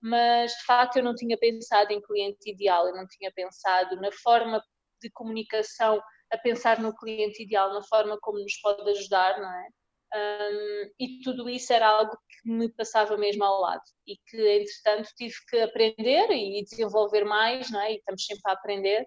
mas 0.00 0.52
de 0.52 0.64
facto 0.64 0.96
eu 0.96 1.04
não 1.04 1.14
tinha 1.14 1.38
pensado 1.38 1.92
em 1.92 2.02
cliente 2.02 2.50
ideal, 2.50 2.88
eu 2.88 2.96
não 2.96 3.06
tinha 3.06 3.32
pensado 3.32 3.96
na 4.00 4.10
forma 4.10 4.60
de 5.00 5.10
comunicação, 5.10 6.02
a 6.32 6.38
pensar 6.38 6.80
no 6.80 6.94
cliente 6.94 7.42
ideal, 7.42 7.72
na 7.72 7.82
forma 7.84 8.18
como 8.20 8.40
nos 8.40 8.60
pode 8.60 8.90
ajudar, 8.90 9.40
não 9.40 9.48
é? 9.48 9.68
Um, 10.14 10.90
e 11.00 11.20
tudo 11.24 11.48
isso 11.50 11.72
era 11.72 11.88
algo 11.88 12.16
que 12.28 12.48
me 12.48 12.68
passava 12.68 13.16
mesmo 13.16 13.42
ao 13.42 13.60
lado 13.60 13.82
e 14.06 14.16
que, 14.28 14.36
entretanto, 14.36 15.10
tive 15.16 15.34
que 15.48 15.58
aprender 15.58 16.30
e 16.30 16.62
desenvolver 16.62 17.24
mais, 17.24 17.68
não 17.70 17.80
é? 17.80 17.94
E 17.94 17.96
estamos 17.96 18.24
sempre 18.24 18.42
a 18.46 18.52
aprender, 18.52 19.06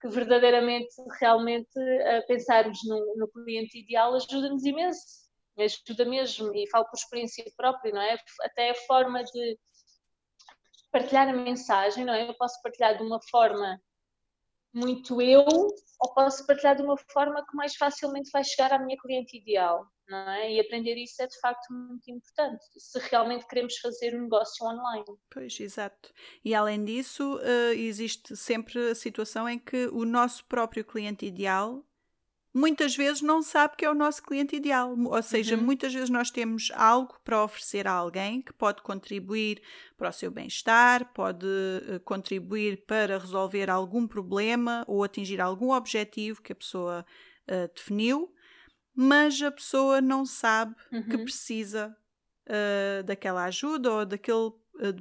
que 0.00 0.08
verdadeiramente, 0.08 0.92
realmente, 1.20 1.78
a 1.78 2.22
pensarmos 2.26 2.78
no, 2.84 3.14
no 3.16 3.28
cliente 3.28 3.78
ideal 3.78 4.14
ajuda-nos 4.16 4.64
imenso, 4.64 5.00
ajuda 5.56 6.04
mesmo, 6.06 6.52
e 6.56 6.68
falo 6.70 6.86
por 6.86 6.96
experiência 6.96 7.44
própria, 7.56 7.92
não 7.92 8.02
é? 8.02 8.18
Até 8.42 8.70
a 8.70 8.74
forma 8.74 9.22
de 9.22 9.58
partilhar 10.90 11.28
a 11.28 11.32
mensagem, 11.32 12.04
não 12.04 12.14
é? 12.14 12.28
Eu 12.28 12.34
posso 12.34 12.60
partilhar 12.62 12.96
de 12.96 13.04
uma 13.04 13.20
forma 13.30 13.80
muito 14.72 15.20
eu, 15.20 15.44
ou 15.44 16.14
posso 16.14 16.46
partilhar 16.46 16.76
de 16.76 16.82
uma 16.82 16.96
forma 16.96 17.44
que 17.46 17.56
mais 17.56 17.76
facilmente 17.76 18.30
vai 18.32 18.42
chegar 18.42 18.72
à 18.72 18.78
minha 18.78 18.96
cliente 18.96 19.36
ideal, 19.36 19.86
é? 20.10 20.52
E 20.52 20.60
aprender 20.60 20.96
isso 20.96 21.22
é 21.22 21.26
de 21.26 21.38
facto 21.40 21.72
muito 21.72 22.10
importante, 22.10 22.64
se 22.76 22.98
realmente 23.10 23.46
queremos 23.46 23.76
fazer 23.78 24.14
um 24.14 24.22
negócio 24.22 24.66
online. 24.66 25.04
Pois, 25.30 25.58
exato. 25.60 26.12
E 26.44 26.54
além 26.54 26.84
disso, 26.84 27.36
uh, 27.36 27.72
existe 27.74 28.36
sempre 28.36 28.90
a 28.90 28.94
situação 28.94 29.48
em 29.48 29.58
que 29.58 29.86
o 29.88 30.04
nosso 30.04 30.44
próprio 30.46 30.84
cliente 30.84 31.26
ideal 31.26 31.84
muitas 32.54 32.94
vezes 32.94 33.22
não 33.22 33.42
sabe 33.42 33.76
que 33.76 33.84
é 33.84 33.90
o 33.90 33.94
nosso 33.94 34.22
cliente 34.22 34.54
ideal. 34.54 34.94
Ou 34.98 35.22
seja, 35.22 35.56
uhum. 35.56 35.62
muitas 35.62 35.92
vezes 35.92 36.10
nós 36.10 36.30
temos 36.30 36.70
algo 36.74 37.18
para 37.24 37.42
oferecer 37.42 37.86
a 37.86 37.92
alguém 37.92 38.42
que 38.42 38.52
pode 38.52 38.82
contribuir 38.82 39.62
para 39.96 40.10
o 40.10 40.12
seu 40.12 40.30
bem-estar, 40.30 41.12
pode 41.12 41.46
uh, 41.46 42.00
contribuir 42.00 42.84
para 42.86 43.18
resolver 43.18 43.70
algum 43.70 44.06
problema 44.06 44.84
ou 44.86 45.02
atingir 45.02 45.40
algum 45.40 45.72
objetivo 45.72 46.42
que 46.42 46.52
a 46.52 46.56
pessoa 46.56 47.06
uh, 47.48 47.74
definiu, 47.74 48.32
mas 48.94 49.40
a 49.40 49.50
pessoa 49.50 50.00
não 50.00 50.26
sabe 50.26 50.74
uhum. 50.92 51.02
que 51.02 51.18
precisa 51.18 51.96
uh, 52.46 53.02
daquela 53.04 53.44
ajuda 53.44 53.90
ou 53.90 54.06
daquele 54.06 54.52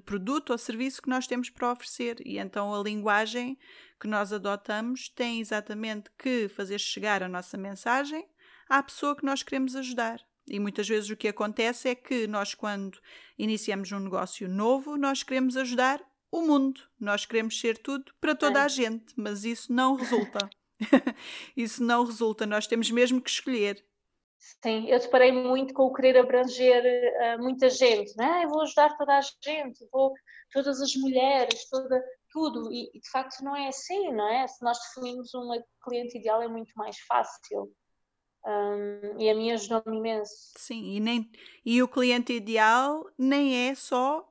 produto 0.06 0.52
ou 0.52 0.58
serviço 0.58 1.02
que 1.02 1.10
nós 1.10 1.28
temos 1.28 1.50
para 1.50 1.72
oferecer. 1.72 2.22
E 2.26 2.38
então 2.38 2.74
a 2.74 2.84
linguagem 2.84 3.58
que 4.00 4.08
nós 4.08 4.34
adotamos 4.34 5.10
tem 5.10 5.40
exatamente 5.40 6.10
que 6.18 6.50
fazer 6.50 6.80
chegar 6.80 7.24
a 7.24 7.30
nossa 7.30 7.58
mensagem 7.58 8.28
à 8.68 8.82
pessoa 8.82 9.16
que 9.16 9.26
nós 9.26 9.44
queremos 9.44 9.76
ajudar. 9.76 10.20
E 10.48 10.60
muitas 10.60 10.88
vezes 10.88 11.10
o 11.10 11.16
que 11.16 11.28
acontece 11.28 11.90
é 11.90 11.96
que 11.96 12.28
nós, 12.28 12.54
quando 12.54 13.00
iniciamos 13.38 13.92
um 13.92 14.00
negócio 14.00 14.50
novo, 14.50 14.98
nós 14.98 15.24
queremos 15.24 15.56
ajudar 15.56 16.02
o 16.32 16.42
mundo, 16.42 16.82
nós 17.00 17.26
queremos 17.26 17.60
ser 17.60 17.78
tudo 17.78 18.14
para 18.20 18.34
toda 18.34 18.64
a 18.64 18.68
gente, 18.68 19.14
mas 19.18 19.44
isso 19.44 19.72
não 19.72 19.96
resulta. 19.96 20.50
isso 21.56 21.84
não 21.84 22.06
resulta, 22.06 22.46
nós 22.46 22.66
temos 22.66 22.90
mesmo 22.90 23.22
que 23.22 23.30
escolher. 23.30 23.86
Sim, 24.42 24.88
eu 24.90 25.00
deparei 25.00 25.32
muito 25.32 25.72
com 25.72 25.84
o 25.84 25.94
querer 25.94 26.18
abranger 26.18 26.84
uh, 26.84 27.44
muita 27.44 27.70
gente, 27.70 28.18
não 28.18 28.26
é? 28.26 28.44
Eu 28.44 28.50
vou 28.50 28.62
ajudar 28.62 28.98
toda 28.98 29.16
a 29.16 29.22
gente, 29.22 29.88
vou 29.92 30.14
todas 30.52 30.82
as 30.82 30.96
mulheres, 30.96 31.70
toda, 31.70 32.04
tudo, 32.32 32.74
e, 32.74 32.92
de 32.92 33.10
facto 33.12 33.44
não 33.44 33.56
é 33.56 33.68
assim, 33.68 34.12
não 34.12 34.28
é? 34.28 34.48
Se 34.48 34.64
nós 34.64 34.80
definirmos 34.80 35.34
um 35.36 35.48
cliente 35.84 36.18
ideal 36.18 36.42
é 36.42 36.48
muito 36.48 36.72
mais 36.76 36.98
fácil. 37.02 37.72
Um, 38.44 39.22
e 39.22 39.30
a 39.30 39.36
minha 39.36 39.54
ajudou-me 39.54 39.98
imenso. 39.98 40.54
Sim, 40.58 40.96
e, 40.96 41.00
nem, 41.00 41.32
e 41.64 41.84
o 41.84 41.88
cliente 41.88 42.34
ideal 42.34 43.06
nem 43.16 43.70
é 43.70 43.76
só 43.76 44.28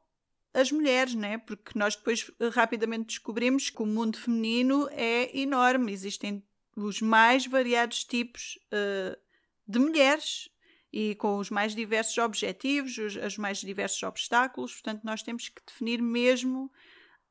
as 0.52 0.72
mulheres, 0.72 1.14
né? 1.14 1.38
Porque 1.38 1.78
nós 1.78 1.94
depois 1.94 2.28
rapidamente 2.52 3.06
descobrimos 3.06 3.70
que 3.70 3.80
o 3.80 3.86
mundo 3.86 4.18
feminino 4.18 4.88
é 4.90 5.38
enorme, 5.38 5.92
existem 5.92 6.44
os 6.76 7.00
mais 7.00 7.46
variados 7.46 8.02
tipos 8.02 8.58
uh, 8.72 9.29
de 9.70 9.78
mulheres 9.78 10.48
e 10.92 11.14
com 11.14 11.38
os 11.38 11.50
mais 11.50 11.74
diversos 11.74 12.18
objetivos, 12.18 12.98
os, 12.98 13.16
os 13.16 13.38
mais 13.38 13.58
diversos 13.58 14.02
obstáculos, 14.02 14.72
portanto, 14.72 15.02
nós 15.04 15.22
temos 15.22 15.48
que 15.48 15.62
definir 15.64 16.02
mesmo 16.02 16.70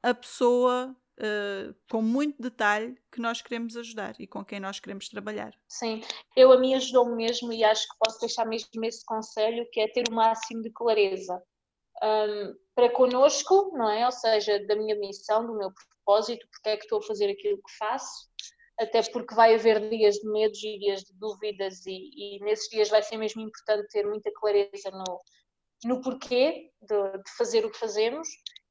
a 0.02 0.14
pessoa 0.14 0.96
uh, 1.20 1.76
com 1.90 2.02
muito 2.02 2.42
detalhe 2.42 2.98
que 3.12 3.20
nós 3.20 3.42
queremos 3.42 3.76
ajudar 3.76 4.16
e 4.20 4.26
com 4.26 4.44
quem 4.46 4.60
nós 4.60 4.80
queremos 4.80 5.10
trabalhar. 5.10 5.54
Sim, 5.68 6.02
eu 6.36 6.52
a 6.52 6.58
mim 6.58 6.74
ajudou-me 6.76 7.16
mesmo 7.16 7.52
e 7.52 7.64
acho 7.64 7.88
que 7.88 7.98
posso 8.00 8.20
deixar 8.22 8.46
mesmo 8.46 8.70
esse 8.86 9.04
conselho, 9.06 9.68
que 9.72 9.82
é 9.82 9.88
ter 9.88 10.08
o 10.10 10.14
máximo 10.14 10.62
de 10.62 10.72
clareza. 10.72 11.42
Um, 12.02 12.56
para 12.74 12.90
connosco, 12.92 13.74
não 13.76 13.90
é? 13.90 14.06
Ou 14.06 14.12
seja, 14.12 14.66
da 14.66 14.76
minha 14.78 14.96
missão, 14.96 15.46
do 15.46 15.58
meu 15.58 15.70
propósito, 15.74 16.48
porque 16.50 16.70
é 16.70 16.78
que 16.78 16.84
estou 16.84 17.00
a 17.00 17.04
fazer 17.04 17.30
aquilo 17.30 17.58
que 17.58 17.78
faço, 17.78 18.30
até 18.80 19.02
porque 19.12 19.36
vai 19.36 19.56
haver 19.56 19.90
dias 19.90 20.16
de 20.16 20.30
medos 20.30 20.64
e 20.64 20.80
dias 20.80 21.04
de 21.04 21.14
dúvidas 21.14 21.86
e, 21.86 22.38
e 22.38 22.40
nesses 22.40 22.70
dias 22.70 22.90
vai 22.90 23.04
ser 23.04 23.18
mesmo 23.18 23.42
importante 23.42 23.90
ter 23.90 24.08
muita 24.08 24.32
clareza 24.34 24.90
no, 24.92 25.22
no 25.84 26.02
porquê 26.02 26.72
de, 26.82 27.18
de 27.18 27.32
fazer 27.38 27.66
o 27.66 27.72
que 27.72 27.78
fazemos 27.78 28.28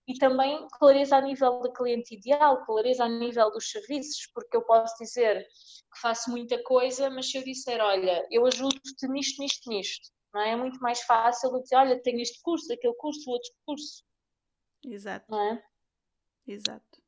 e 0.08 0.14
também 0.18 0.66
clareza 0.78 1.16
a 1.18 1.20
nível 1.20 1.60
da 1.60 1.70
cliente 1.70 2.14
ideal, 2.14 2.64
clareza 2.64 3.04
a 3.04 3.08
nível 3.08 3.50
dos 3.50 3.70
serviços, 3.70 4.26
porque 4.32 4.56
eu 4.56 4.62
posso 4.62 4.96
dizer 4.98 5.46
que 5.92 6.00
faço 6.00 6.30
muita 6.30 6.62
coisa, 6.62 7.10
mas 7.10 7.30
se 7.30 7.36
eu 7.36 7.44
disser, 7.44 7.78
olha, 7.78 8.26
eu 8.30 8.46
ajudo-te 8.46 9.06
nisto, 9.08 9.42
nisto, 9.42 9.68
nisto, 9.68 10.10
não 10.32 10.40
é? 10.40 10.52
é 10.52 10.56
muito 10.56 10.80
mais 10.80 11.02
fácil 11.02 11.50
do 11.50 11.58
que 11.58 11.64
dizer, 11.64 11.76
olha, 11.76 12.02
tenho 12.02 12.20
este 12.20 12.40
curso, 12.40 12.72
aquele 12.72 12.94
curso, 12.94 13.30
outro 13.30 13.50
curso. 13.66 14.02
Exato. 14.82 15.26
Não 15.28 15.40
é? 15.40 15.62
Exato. 16.46 17.02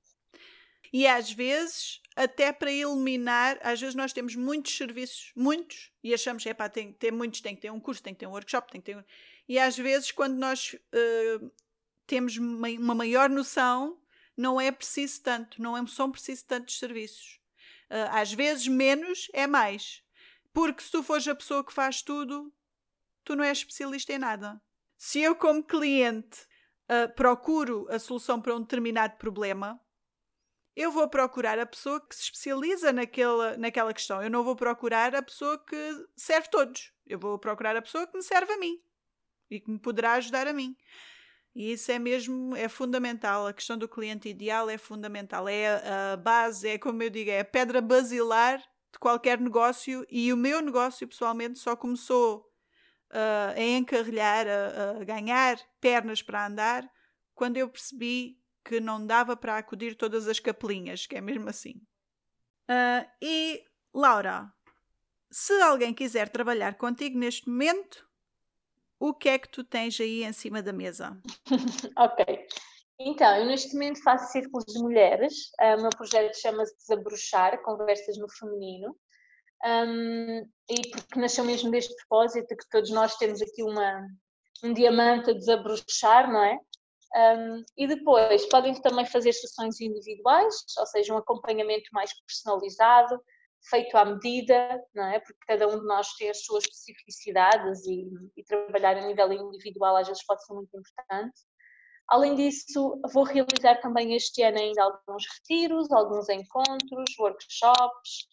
E 0.93 1.07
às 1.07 1.31
vezes, 1.31 2.01
até 2.17 2.53
para 2.53 2.73
eliminar, 2.73 3.59
às 3.63 3.81
vezes 3.81 3.95
nós 3.95 4.13
temos 4.13 4.35
muitos 4.35 4.77
serviços, 4.77 5.33
muitos, 5.37 5.93
e 6.03 6.13
achamos 6.13 6.43
que 6.43 6.55
tem 6.71 6.93
que 6.93 6.99
ter 6.99 7.13
muitos, 7.13 7.41
tem 7.41 7.55
que 7.55 7.63
ter 7.63 7.71
um 7.71 7.81
curso, 7.81 8.03
tem 8.03 8.13
que 8.13 8.21
ter 8.21 8.27
um 8.27 8.33
workshop, 8.33 8.71
tem 8.73 8.81
que 8.81 8.93
ter. 8.93 9.07
E 9.49 9.59
às 9.59 9.77
vezes, 9.77 10.11
quando 10.11 10.37
nós 10.37 10.75
uh, 10.75 11.53
temos 12.07 12.37
uma 12.37 12.95
maior 12.95 13.29
noção, 13.29 14.01
não 14.37 14.61
é 14.61 14.73
preciso 14.73 15.23
tanto, 15.23 15.63
não 15.63 15.77
é, 15.77 15.87
são 15.87 16.11
preciso 16.11 16.45
tantos 16.47 16.79
serviços. 16.79 17.41
Uh, 17.91 18.11
às 18.11 18.33
vezes 18.33 18.67
menos 18.67 19.29
é 19.33 19.47
mais. 19.47 20.03
Porque 20.53 20.83
se 20.83 20.91
tu 20.91 21.03
fores 21.03 21.27
a 21.29 21.35
pessoa 21.35 21.65
que 21.65 21.73
faz 21.73 22.03
tudo, 22.03 22.53
tu 23.25 23.37
não 23.37 23.45
és 23.45 23.59
especialista 23.59 24.13
em 24.13 24.19
nada. 24.19 24.61
Se 24.97 25.21
eu, 25.21 25.37
como 25.37 25.63
cliente, 25.63 26.41
uh, 26.89 27.13
procuro 27.15 27.87
a 27.91 27.99
solução 27.99 28.41
para 28.41 28.55
um 28.55 28.61
determinado 28.61 29.17
problema, 29.17 29.81
eu 30.77 30.93
vou 30.93 31.09
procurar 31.09 31.59
a 31.59 31.67
pessoa 31.67 32.00
que 32.00 32.15
se 32.15 32.23
especializa 32.25 32.93
naquela, 32.93 33.57
naquela 33.57 33.93
questão. 33.93 34.23
Eu 34.23 34.31
não 34.31 34.45
vou 34.45 34.57
procurar 34.57 35.15
a 35.15 35.23
pessoa 35.23 35.59
que 35.59 36.07
serve 36.17 36.49
todos. 36.49 36.93
Eu 37.07 37.19
vou 37.19 37.39
procurar 37.39 37.77
a 37.77 37.83
pessoa 37.83 38.07
que 38.07 38.17
me 38.17 38.23
serve 38.23 38.53
a 38.53 38.59
mim 38.59 38.81
e 39.50 39.61
que 39.61 39.71
me 39.71 39.79
poderá 39.79 40.15
ajudar 40.15 40.47
a 40.47 40.53
mim. 40.53 40.77
E 41.55 41.73
isso 41.73 41.91
é 41.91 41.99
mesmo, 41.99 42.55
é 42.55 42.69
fundamental. 42.69 43.47
A 43.47 43.53
questão 43.53 43.77
do 43.77 43.89
cliente 43.89 44.29
ideal 44.29 44.71
é 44.71 44.79
fundamental. 44.79 45.49
É 45.49 46.12
a, 46.12 46.17
base, 46.17 46.69
é 46.69 46.79
como 46.79 47.03
eu 47.03 47.11
digo, 47.11 47.31
é 47.31 47.41
a 47.41 47.45
pedra 47.45 47.81
basilar 47.81 48.59
de 48.93 48.99
qualquer 48.99 49.41
negócio. 49.41 50.07
E 50.09 50.33
o 50.33 50.37
meu 50.37 50.61
negócio, 50.61 51.07
pessoalmente, 51.09 51.59
só 51.59 51.75
começou 51.75 52.49
uh, 53.11 53.57
a 53.57 53.61
encarrilhar, 53.61 54.47
a, 54.47 55.00
a, 55.00 55.05
ganhar 55.05 55.59
pernas 55.81 56.23
para 56.23 56.47
andar, 56.47 56.89
quando 57.35 57.57
eu 57.57 57.69
percebi 57.69 58.39
que 58.64 58.81
não 58.81 59.05
dava 59.05 59.37
para 59.37 59.59
acudir 59.59 59.95
todas 59.97 60.29
as 60.29 60.38
capelinhas, 60.38 61.07
que 61.07 61.17
é 61.17 61.21
mesmo 61.21 61.49
assim. 61.49 61.75
Uh, 62.69 63.09
e, 63.21 63.64
Laura, 63.93 64.52
se 65.31 65.61
alguém 65.62 65.95
quiser 65.95 66.29
trabalhar 66.29 66.75
contigo 66.76 67.19
neste 67.19 67.49
momento, 67.49 68.09
o 68.99 69.14
que 69.14 69.29
é 69.29 69.38
que 69.38 69.49
tu 69.49 69.64
tens 69.64 69.99
aí 70.00 70.25
em 70.25 70.33
cima 70.33 70.62
da 70.62 70.73
mesa? 70.73 71.21
ok. 71.97 72.47
Então, 72.99 73.35
eu 73.37 73.47
neste 73.47 73.73
momento 73.73 74.02
faço 74.02 74.31
círculos 74.31 74.67
de 74.67 74.79
mulheres. 74.79 75.50
Uh, 75.61 75.79
o 75.79 75.83
meu 75.83 75.90
projeto 75.90 76.35
chama-se 76.38 76.76
Desabrochar, 76.76 77.62
Conversas 77.62 78.19
no 78.19 78.31
Feminino. 78.31 78.95
Um, 79.64 80.40
e 80.71 80.90
porque 80.90 81.21
nasceu 81.21 81.45
mesmo 81.45 81.71
deste 81.71 81.95
propósito 81.97 82.57
que 82.57 82.69
todos 82.71 82.90
nós 82.90 83.17
temos 83.17 83.43
aqui 83.43 83.62
uma, 83.62 84.07
um 84.64 84.73
diamante 84.73 85.31
a 85.31 85.35
desabrochar, 85.35 86.31
não 86.31 86.43
é? 86.43 86.59
Um, 87.17 87.62
e 87.76 87.88
depois 87.88 88.47
podem 88.47 88.75
também 88.81 89.05
fazer 89.05 89.33
sessões 89.33 89.81
individuais, 89.81 90.55
ou 90.79 90.87
seja, 90.87 91.12
um 91.12 91.19
acompanhamento 91.19 91.88
mais 91.93 92.12
personalizado, 92.21 93.21
feito 93.69 93.97
à 93.97 94.05
medida, 94.05 94.81
não 94.95 95.05
é? 95.05 95.19
Porque 95.19 95.38
cada 95.47 95.67
um 95.69 95.81
de 95.81 95.87
nós 95.87 96.14
tem 96.14 96.31
as 96.31 96.45
suas 96.45 96.64
especificidades 96.64 97.85
e, 97.87 98.09
e 98.37 98.45
trabalhar 98.45 98.97
a 98.97 99.07
nível 99.07 99.33
individual 99.33 99.97
às 99.97 100.07
vezes 100.09 100.25
pode 100.25 100.45
ser 100.45 100.55
muito 100.55 100.71
importante. 100.76 101.40
Além 102.09 102.35
disso, 102.35 103.00
vou 103.12 103.25
realizar 103.25 103.81
também 103.81 104.14
este 104.14 104.43
ano 104.43 104.59
ainda 104.59 104.83
alguns 104.83 105.25
retiros, 105.33 105.93
alguns 105.93 106.29
encontros, 106.29 107.19
workshops. 107.19 108.29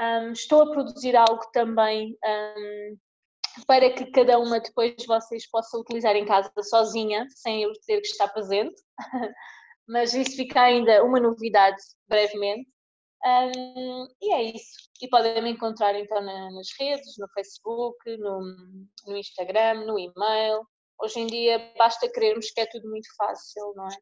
Um, 0.00 0.32
estou 0.32 0.62
a 0.62 0.70
produzir 0.70 1.16
algo 1.16 1.44
também 1.52 2.16
um, 2.24 2.96
para 3.66 3.92
que 3.92 4.06
cada 4.10 4.38
uma 4.38 4.60
depois 4.60 4.94
vocês 5.06 5.48
possam 5.50 5.80
utilizar 5.80 6.16
em 6.16 6.26
casa 6.26 6.50
sozinha, 6.62 7.26
sem 7.30 7.62
eu 7.62 7.72
ter 7.86 8.00
que 8.00 8.08
estar 8.08 8.28
presente. 8.28 8.80
Mas 9.88 10.12
isso 10.12 10.36
fica 10.36 10.60
ainda 10.60 11.02
uma 11.02 11.18
novidade 11.18 11.80
brevemente. 12.08 12.68
Um, 13.24 14.06
e 14.20 14.32
é 14.32 14.42
isso. 14.54 14.88
E 15.02 15.08
podem 15.08 15.42
me 15.42 15.50
encontrar 15.50 15.94
então 15.94 16.20
na, 16.20 16.50
nas 16.52 16.68
redes, 16.78 17.16
no 17.18 17.28
Facebook, 17.34 18.16
no, 18.18 18.40
no 19.06 19.16
Instagram, 19.16 19.86
no 19.86 19.98
e-mail. 19.98 20.62
Hoje 21.00 21.20
em 21.20 21.26
dia 21.26 21.72
basta 21.76 22.10
querermos 22.10 22.50
que 22.50 22.60
é 22.60 22.66
tudo 22.66 22.88
muito 22.88 23.08
fácil, 23.16 23.72
não 23.74 23.86
é? 23.86 23.96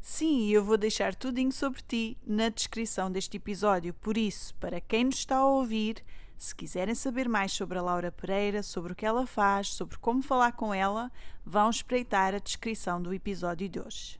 Sim, 0.00 0.48
eu 0.50 0.64
vou 0.64 0.78
deixar 0.78 1.14
tudinho 1.14 1.52
sobre 1.52 1.82
ti 1.82 2.18
na 2.26 2.48
descrição 2.48 3.12
deste 3.12 3.36
episódio. 3.36 3.92
Por 3.94 4.16
isso, 4.16 4.54
para 4.54 4.80
quem 4.80 5.04
nos 5.04 5.16
está 5.16 5.36
a 5.36 5.46
ouvir, 5.46 6.02
se 6.40 6.54
quiserem 6.54 6.94
saber 6.94 7.28
mais 7.28 7.52
sobre 7.52 7.78
a 7.78 7.82
Laura 7.82 8.10
Pereira, 8.10 8.62
sobre 8.62 8.94
o 8.94 8.96
que 8.96 9.04
ela 9.04 9.26
faz, 9.26 9.68
sobre 9.74 9.98
como 9.98 10.22
falar 10.22 10.52
com 10.52 10.72
ela, 10.72 11.12
vão 11.44 11.68
espreitar 11.68 12.34
a 12.34 12.38
descrição 12.38 13.00
do 13.00 13.12
episódio 13.12 13.68
de 13.68 13.78
hoje. 13.78 14.18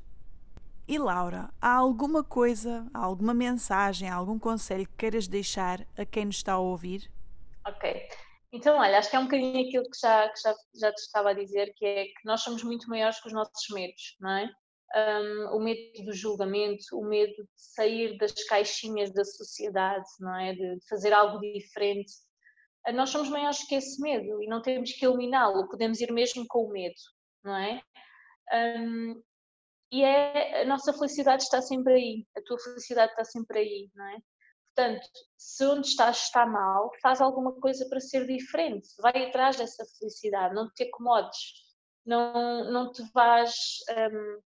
E 0.86 0.98
Laura, 0.98 1.48
há 1.58 1.72
alguma 1.72 2.22
coisa, 2.22 2.86
alguma 2.92 3.32
mensagem, 3.32 4.10
algum 4.10 4.38
conselho 4.38 4.86
que 4.86 4.96
queiras 4.98 5.26
deixar 5.26 5.86
a 5.96 6.04
quem 6.04 6.26
nos 6.26 6.36
está 6.36 6.52
a 6.52 6.58
ouvir? 6.58 7.10
Ok. 7.66 8.06
Então, 8.52 8.78
olha, 8.78 8.98
acho 8.98 9.08
que 9.08 9.16
é 9.16 9.18
um 9.18 9.24
bocadinho 9.24 9.66
aquilo 9.66 9.84
que 9.84 9.98
já, 9.98 10.28
que 10.28 10.40
já, 10.42 10.54
já 10.74 10.92
te 10.92 10.98
estava 10.98 11.30
a 11.30 11.34
dizer, 11.34 11.72
que 11.74 11.86
é 11.86 12.04
que 12.04 12.26
nós 12.26 12.42
somos 12.42 12.62
muito 12.62 12.86
maiores 12.90 13.18
que 13.18 13.28
os 13.28 13.32
nossos 13.32 13.66
medos, 13.70 14.16
não 14.20 14.30
é? 14.30 14.50
Um, 14.94 15.56
o 15.56 15.60
medo 15.60 16.04
do 16.04 16.12
julgamento, 16.12 16.84
o 16.94 17.04
medo 17.04 17.34
de 17.34 17.48
sair 17.54 18.18
das 18.18 18.32
caixinhas 18.44 19.12
da 19.12 19.24
sociedade, 19.24 20.06
não 20.18 20.34
é? 20.36 20.54
De 20.54 20.78
fazer 20.88 21.12
algo 21.12 21.38
diferente. 21.40 22.12
Ah, 22.86 22.92
nós 22.92 23.10
somos 23.10 23.28
maiores 23.28 23.66
que 23.66 23.74
esse 23.74 24.00
medo 24.00 24.42
e 24.42 24.46
não 24.46 24.62
temos 24.62 24.92
que 24.92 25.04
eliminá-lo, 25.04 25.68
podemos 25.68 26.00
ir 26.00 26.12
mesmo 26.12 26.44
com 26.48 26.64
o 26.64 26.72
medo, 26.72 26.94
não 27.44 27.56
é? 27.56 27.82
Um, 28.52 29.22
e 29.92 30.02
é, 30.04 30.62
a 30.62 30.64
nossa 30.66 30.92
felicidade 30.92 31.42
está 31.42 31.60
sempre 31.60 31.94
aí, 31.94 32.26
a 32.36 32.42
tua 32.42 32.58
felicidade 32.58 33.12
está 33.12 33.24
sempre 33.24 33.58
aí, 33.58 33.90
não 33.94 34.06
é? 34.06 34.18
Portanto, 34.74 35.08
se 35.36 35.66
onde 35.66 35.86
estás 35.88 36.22
está 36.22 36.46
mal, 36.46 36.90
faz 37.02 37.20
alguma 37.20 37.52
coisa 37.60 37.86
para 37.88 38.00
ser 38.00 38.26
diferente, 38.26 38.88
vai 39.00 39.26
atrás 39.26 39.56
dessa 39.56 39.84
felicidade, 39.98 40.54
não 40.54 40.70
te 40.70 40.84
acomodes, 40.84 41.38
não, 42.06 42.70
não 42.72 42.92
te 42.92 43.02
vás 43.12 43.52
um, 44.12 44.40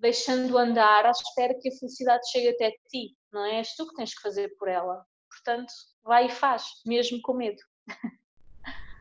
deixando 0.00 0.56
andar 0.58 1.06
à 1.06 1.10
espera 1.10 1.54
que 1.54 1.68
a 1.68 1.78
felicidade 1.78 2.28
chegue 2.30 2.48
até 2.48 2.70
ti, 2.88 3.14
não 3.32 3.44
é? 3.44 3.58
És 3.58 3.76
tu 3.76 3.86
que 3.86 3.94
tens 3.94 4.14
que 4.14 4.22
fazer 4.22 4.48
por 4.58 4.68
ela. 4.68 5.04
Portanto, 5.28 5.72
vai 6.02 6.26
e 6.26 6.30
faz, 6.30 6.64
mesmo 6.84 7.20
com 7.22 7.34
medo. 7.34 7.62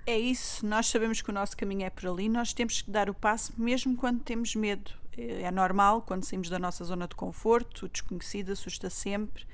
É 0.05 0.17
isso, 0.17 0.65
nós 0.65 0.87
sabemos 0.87 1.21
que 1.21 1.29
o 1.29 1.33
nosso 1.33 1.55
caminho 1.55 1.85
é 1.85 1.89
por 1.89 2.07
ali, 2.07 2.27
nós 2.27 2.51
temos 2.51 2.81
que 2.81 2.89
dar 2.89 3.09
o 3.09 3.13
passo 3.13 3.53
mesmo 3.57 3.95
quando 3.95 4.23
temos 4.23 4.55
medo. 4.55 4.91
É, 5.15 5.43
é 5.43 5.51
normal, 5.51 6.01
quando 6.01 6.23
saímos 6.23 6.49
da 6.49 6.57
nossa 6.57 6.83
zona 6.83 7.07
de 7.07 7.15
conforto, 7.15 7.85
o 7.85 7.89
desconhecido 7.89 8.51
assusta 8.51 8.89
sempre 8.89 9.45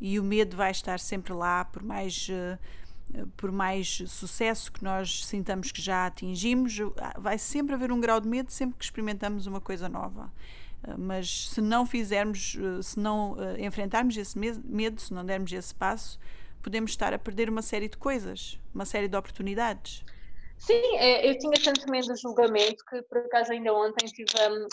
e 0.00 0.18
o 0.18 0.24
medo 0.24 0.56
vai 0.56 0.70
estar 0.70 0.98
sempre 0.98 1.32
lá, 1.32 1.64
por 1.64 1.82
mais, 1.82 2.26
eh, 2.28 2.58
por 3.36 3.52
mais 3.52 4.02
sucesso 4.08 4.72
que 4.72 4.82
nós 4.82 5.24
sintamos 5.26 5.70
que 5.70 5.80
já 5.80 6.06
atingimos, 6.06 6.78
vai 7.18 7.38
sempre 7.38 7.74
haver 7.74 7.92
um 7.92 8.00
grau 8.00 8.20
de 8.20 8.26
medo 8.26 8.50
sempre 8.50 8.78
que 8.78 8.84
experimentamos 8.84 9.46
uma 9.46 9.60
coisa 9.60 9.88
nova. 9.88 10.32
Ah, 10.82 10.96
mas 10.96 11.48
se 11.50 11.60
não 11.60 11.86
fizermos, 11.86 12.56
ah, 12.58 12.82
se 12.82 12.98
não 12.98 13.36
ah, 13.38 13.60
enfrentarmos 13.60 14.16
esse 14.16 14.38
medo, 14.38 15.00
se 15.00 15.12
não 15.12 15.24
dermos 15.24 15.52
esse 15.52 15.74
passo, 15.74 16.18
podemos 16.62 16.90
estar 16.90 17.12
a 17.12 17.18
perder 17.18 17.48
uma 17.48 17.62
série 17.62 17.88
de 17.88 17.96
coisas, 17.96 18.58
uma 18.74 18.84
série 18.84 19.08
de 19.08 19.16
oportunidades. 19.16 20.04
Sim, 20.60 20.98
é, 20.98 21.26
eu 21.26 21.38
tinha 21.38 21.54
tanto 21.64 21.90
medo 21.90 22.08
do 22.08 22.16
julgamento 22.18 22.84
que 22.84 23.00
por 23.04 23.16
acaso 23.16 23.50
ainda 23.50 23.72
ontem 23.72 24.04
estive 24.04 24.30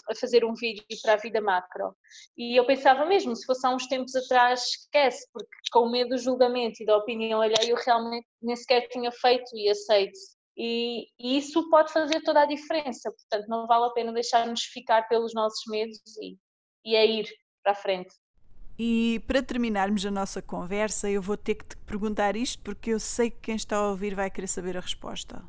a, 0.09 0.15
fazer 0.15 0.43
um 0.43 0.53
vídeo 0.53 0.83
para 1.01 1.13
a 1.13 1.15
vida 1.17 1.39
macro 1.39 1.95
e 2.37 2.59
eu 2.59 2.65
pensava 2.65 3.05
mesmo, 3.05 3.33
se 3.33 3.45
fosse 3.45 3.65
há 3.65 3.69
uns 3.69 3.87
tempos 3.87 4.13
atrás, 4.13 4.63
esquece, 4.63 5.25
porque 5.31 5.49
com 5.71 5.87
o 5.87 5.91
medo 5.91 6.09
do 6.09 6.17
julgamento 6.17 6.83
e 6.83 6.85
da 6.85 6.97
opinião 6.97 7.39
alheia 7.39 7.69
eu 7.69 7.77
realmente 7.77 8.27
nem 8.41 8.53
sequer 8.57 8.89
tinha 8.89 9.09
feito 9.13 9.49
e 9.55 9.69
aceito 9.69 10.19
e, 10.57 11.07
isso 11.19 11.69
pode 11.69 11.93
fazer 11.93 12.21
toda 12.21 12.41
a 12.41 12.45
diferença. 12.45 13.11
Portanto, 13.11 13.47
não 13.47 13.67
vale 13.67 13.85
a 13.85 13.91
pena 13.91 14.11
deixar-nos 14.11 14.63
ficar 14.63 15.07
pelos 15.07 15.33
nossos 15.33 15.61
medos 15.67 15.99
e, 16.19 16.37
e 16.83 16.95
é 16.95 17.05
ir 17.05 17.27
para 17.63 17.73
a 17.73 17.75
frente. 17.75 18.13
E 18.79 19.21
para 19.27 19.41
terminarmos 19.41 20.05
a 20.05 20.11
nossa 20.11 20.41
conversa, 20.41 21.09
eu 21.09 21.21
vou 21.21 21.37
ter 21.37 21.55
que 21.55 21.65
te 21.65 21.77
perguntar 21.77 22.35
isto 22.35 22.61
porque 22.63 22.91
eu 22.91 22.99
sei 22.99 23.29
que 23.29 23.37
quem 23.41 23.55
está 23.55 23.77
a 23.77 23.89
ouvir 23.89 24.15
vai 24.15 24.29
querer 24.29 24.47
saber 24.47 24.77
a 24.77 24.81
resposta. 24.81 25.43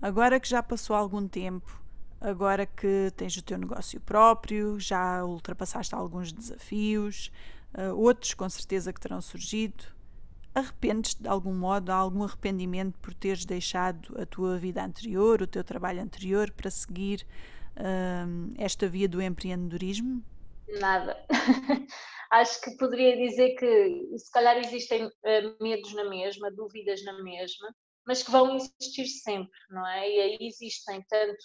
Agora 0.00 0.38
que 0.38 0.48
já 0.48 0.62
passou 0.62 0.94
algum 0.94 1.26
tempo, 1.26 1.80
agora 2.20 2.66
que 2.66 3.12
tens 3.16 3.36
o 3.36 3.42
teu 3.42 3.56
negócio 3.56 4.00
próprio, 4.00 4.78
já 4.78 5.24
ultrapassaste 5.24 5.94
alguns 5.94 6.32
desafios, 6.32 7.30
uh, 7.72 7.94
outros 7.96 8.34
com 8.34 8.48
certeza 8.48 8.92
que 8.92 9.00
terão 9.00 9.20
surgido, 9.20 9.84
arrependes 10.56 11.14
de 11.14 11.28
algum 11.28 11.52
modo, 11.52 11.90
há 11.90 11.96
algum 11.96 12.24
arrependimento 12.24 12.98
por 12.98 13.12
teres 13.12 13.44
deixado 13.44 14.18
a 14.18 14.24
tua 14.24 14.56
vida 14.56 14.82
anterior, 14.82 15.42
o 15.42 15.46
teu 15.46 15.62
trabalho 15.62 16.00
anterior, 16.00 16.50
para 16.50 16.70
seguir 16.70 17.26
hum, 17.76 18.54
esta 18.56 18.88
via 18.88 19.06
do 19.06 19.20
empreendedorismo? 19.20 20.24
Nada. 20.80 21.22
Acho 22.30 22.60
que 22.62 22.76
poderia 22.78 23.16
dizer 23.16 23.54
que 23.54 24.18
se 24.18 24.30
calhar 24.32 24.56
existem 24.56 25.06
uh, 25.06 25.62
medos 25.62 25.92
na 25.92 26.08
mesma, 26.08 26.50
dúvidas 26.50 27.04
na 27.04 27.22
mesma, 27.22 27.68
mas 28.06 28.22
que 28.22 28.30
vão 28.30 28.56
existir 28.56 29.06
sempre, 29.06 29.58
não 29.68 29.86
é? 29.86 30.10
E 30.10 30.20
aí 30.20 30.38
existem 30.40 31.04
tanto 31.06 31.44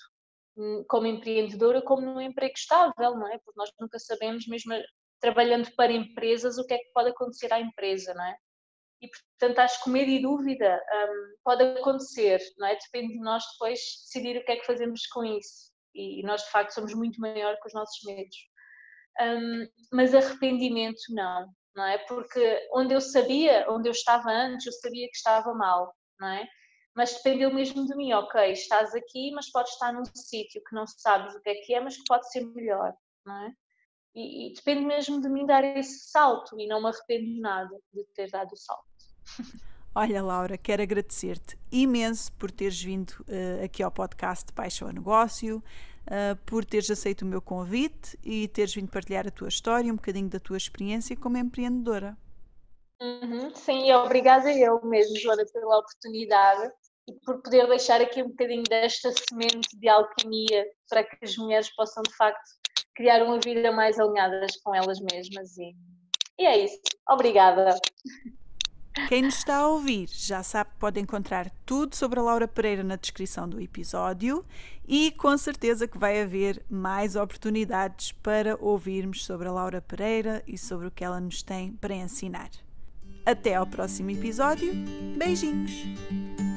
hum, 0.55 0.85
como 0.87 1.05
empreendedora 1.05 1.81
como 1.81 2.01
no 2.01 2.21
emprego 2.21 2.53
estável, 2.55 3.11
não 3.15 3.27
é? 3.27 3.37
Porque 3.39 3.59
nós 3.59 3.69
nunca 3.77 3.99
sabemos, 3.99 4.47
mesmo 4.47 4.73
trabalhando 5.19 5.69
para 5.75 5.91
empresas, 5.91 6.57
o 6.57 6.65
que 6.65 6.73
é 6.73 6.77
que 6.77 6.93
pode 6.93 7.09
acontecer 7.09 7.51
à 7.51 7.59
empresa, 7.59 8.13
não 8.13 8.25
é? 8.25 8.35
E 9.01 9.07
portanto 9.09 9.59
acho 9.59 9.83
que 9.83 9.89
medo 9.89 10.11
e 10.11 10.21
dúvida 10.21 10.79
um, 10.93 11.35
pode 11.43 11.63
acontecer, 11.63 12.39
não 12.57 12.67
é? 12.67 12.75
Depende 12.75 13.13
de 13.13 13.19
nós 13.19 13.43
depois 13.53 13.79
decidir 13.79 14.37
o 14.37 14.45
que 14.45 14.51
é 14.51 14.55
que 14.57 14.65
fazemos 14.65 15.05
com 15.07 15.23
isso 15.23 15.71
e 15.93 16.23
nós 16.23 16.43
de 16.43 16.51
facto 16.51 16.71
somos 16.71 16.93
muito 16.93 17.19
maior 17.19 17.57
que 17.59 17.67
os 17.67 17.73
nossos 17.73 17.99
medos. 18.05 18.37
Um, 19.19 19.67
mas 19.91 20.15
arrependimento 20.15 21.01
não, 21.09 21.47
não 21.75 21.85
é? 21.85 21.97
Porque 21.99 22.69
onde 22.73 22.93
eu 22.93 23.01
sabia, 23.01 23.65
onde 23.69 23.89
eu 23.89 23.91
estava 23.91 24.29
antes, 24.31 24.65
eu 24.65 24.73
sabia 24.73 25.07
que 25.07 25.17
estava 25.17 25.53
mal, 25.53 25.93
não 26.19 26.29
é? 26.29 26.47
Mas 26.95 27.13
dependeu 27.13 27.53
mesmo 27.53 27.85
de 27.85 27.95
mim, 27.95 28.13
ok, 28.13 28.51
estás 28.51 28.93
aqui, 28.93 29.31
mas 29.31 29.49
podes 29.51 29.73
estar 29.73 29.93
num 29.93 30.03
sítio 30.05 30.61
que 30.67 30.75
não 30.75 30.85
sabes 30.85 31.33
o 31.35 31.41
que 31.41 31.49
é 31.49 31.55
que 31.55 31.73
é, 31.73 31.79
mas 31.79 31.95
que 31.95 32.03
pode 32.07 32.29
ser 32.31 32.45
melhor, 32.45 32.93
não 33.25 33.45
é? 33.45 33.53
E, 34.13 34.47
e 34.47 34.53
depende 34.53 34.85
mesmo 34.85 35.21
de 35.21 35.29
mim 35.29 35.45
dar 35.45 35.63
esse 35.63 36.09
salto 36.09 36.59
e 36.59 36.67
não 36.67 36.81
me 36.81 36.89
arrependo 36.89 37.39
nada 37.39 37.77
de 37.93 38.03
ter 38.13 38.29
dado 38.29 38.51
o 38.51 38.57
salto. 38.57 38.90
Olha, 39.93 40.23
Laura, 40.23 40.57
quero 40.57 40.81
agradecer-te 40.81 41.57
imenso 41.69 42.31
por 42.33 42.49
teres 42.49 42.81
vindo 42.81 43.11
uh, 43.21 43.65
aqui 43.65 43.83
ao 43.83 43.91
podcast 43.91 44.45
de 44.45 44.53
Paixão 44.53 44.87
a 44.87 44.93
Negócio, 44.93 45.57
uh, 45.57 46.35
por 46.45 46.63
teres 46.63 46.89
aceito 46.89 47.23
o 47.23 47.25
meu 47.25 47.41
convite 47.41 48.17
e 48.23 48.47
teres 48.47 48.73
vindo 48.73 48.89
partilhar 48.89 49.27
a 49.27 49.31
tua 49.31 49.49
história, 49.49 49.91
um 49.91 49.97
bocadinho 49.97 50.29
da 50.29 50.39
tua 50.39 50.55
experiência 50.55 51.15
como 51.17 51.37
empreendedora. 51.37 52.17
Uhum, 53.01 53.53
sim, 53.53 53.91
obrigada 53.91 54.49
eu 54.53 54.79
mesmo, 54.85 55.17
Joana, 55.17 55.43
pela 55.51 55.79
oportunidade 55.79 56.71
e 57.09 57.13
por 57.25 57.41
poder 57.41 57.67
deixar 57.67 57.99
aqui 57.99 58.23
um 58.23 58.29
bocadinho 58.29 58.63
desta 58.63 59.11
semente 59.11 59.77
de 59.77 59.89
alquimia 59.89 60.65
para 60.87 61.03
que 61.03 61.17
as 61.25 61.35
mulheres 61.35 61.73
possam, 61.75 62.03
de 62.03 62.15
facto, 62.15 62.49
criar 62.95 63.23
uma 63.23 63.39
vida 63.39 63.71
mais 63.71 63.99
alinhadas 63.99 64.55
com 64.63 64.73
elas 64.73 64.99
mesmas. 65.01 65.57
E, 65.57 65.75
e 66.39 66.45
é 66.45 66.63
isso. 66.63 66.79
Obrigada. 67.09 67.75
Quem 69.07 69.21
nos 69.21 69.37
está 69.37 69.57
a 69.57 69.67
ouvir 69.67 70.09
já 70.11 70.43
sabe 70.43 70.71
que 70.71 70.79
pode 70.79 70.99
encontrar 70.99 71.49
tudo 71.65 71.95
sobre 71.95 72.19
a 72.19 72.23
Laura 72.23 72.47
Pereira 72.47 72.83
na 72.83 72.97
descrição 72.97 73.47
do 73.47 73.59
episódio 73.59 74.45
e 74.87 75.11
com 75.11 75.37
certeza 75.37 75.87
que 75.87 75.97
vai 75.97 76.21
haver 76.21 76.61
mais 76.69 77.15
oportunidades 77.15 78.11
para 78.11 78.57
ouvirmos 78.59 79.23
sobre 79.23 79.47
a 79.47 79.51
Laura 79.51 79.81
Pereira 79.81 80.43
e 80.45 80.57
sobre 80.57 80.87
o 80.87 80.91
que 80.91 81.03
ela 81.03 81.19
nos 81.19 81.41
tem 81.41 81.71
para 81.73 81.95
ensinar. 81.95 82.49
Até 83.25 83.55
ao 83.55 83.67
próximo 83.67 84.11
episódio. 84.11 84.73
Beijinhos! 85.17 86.50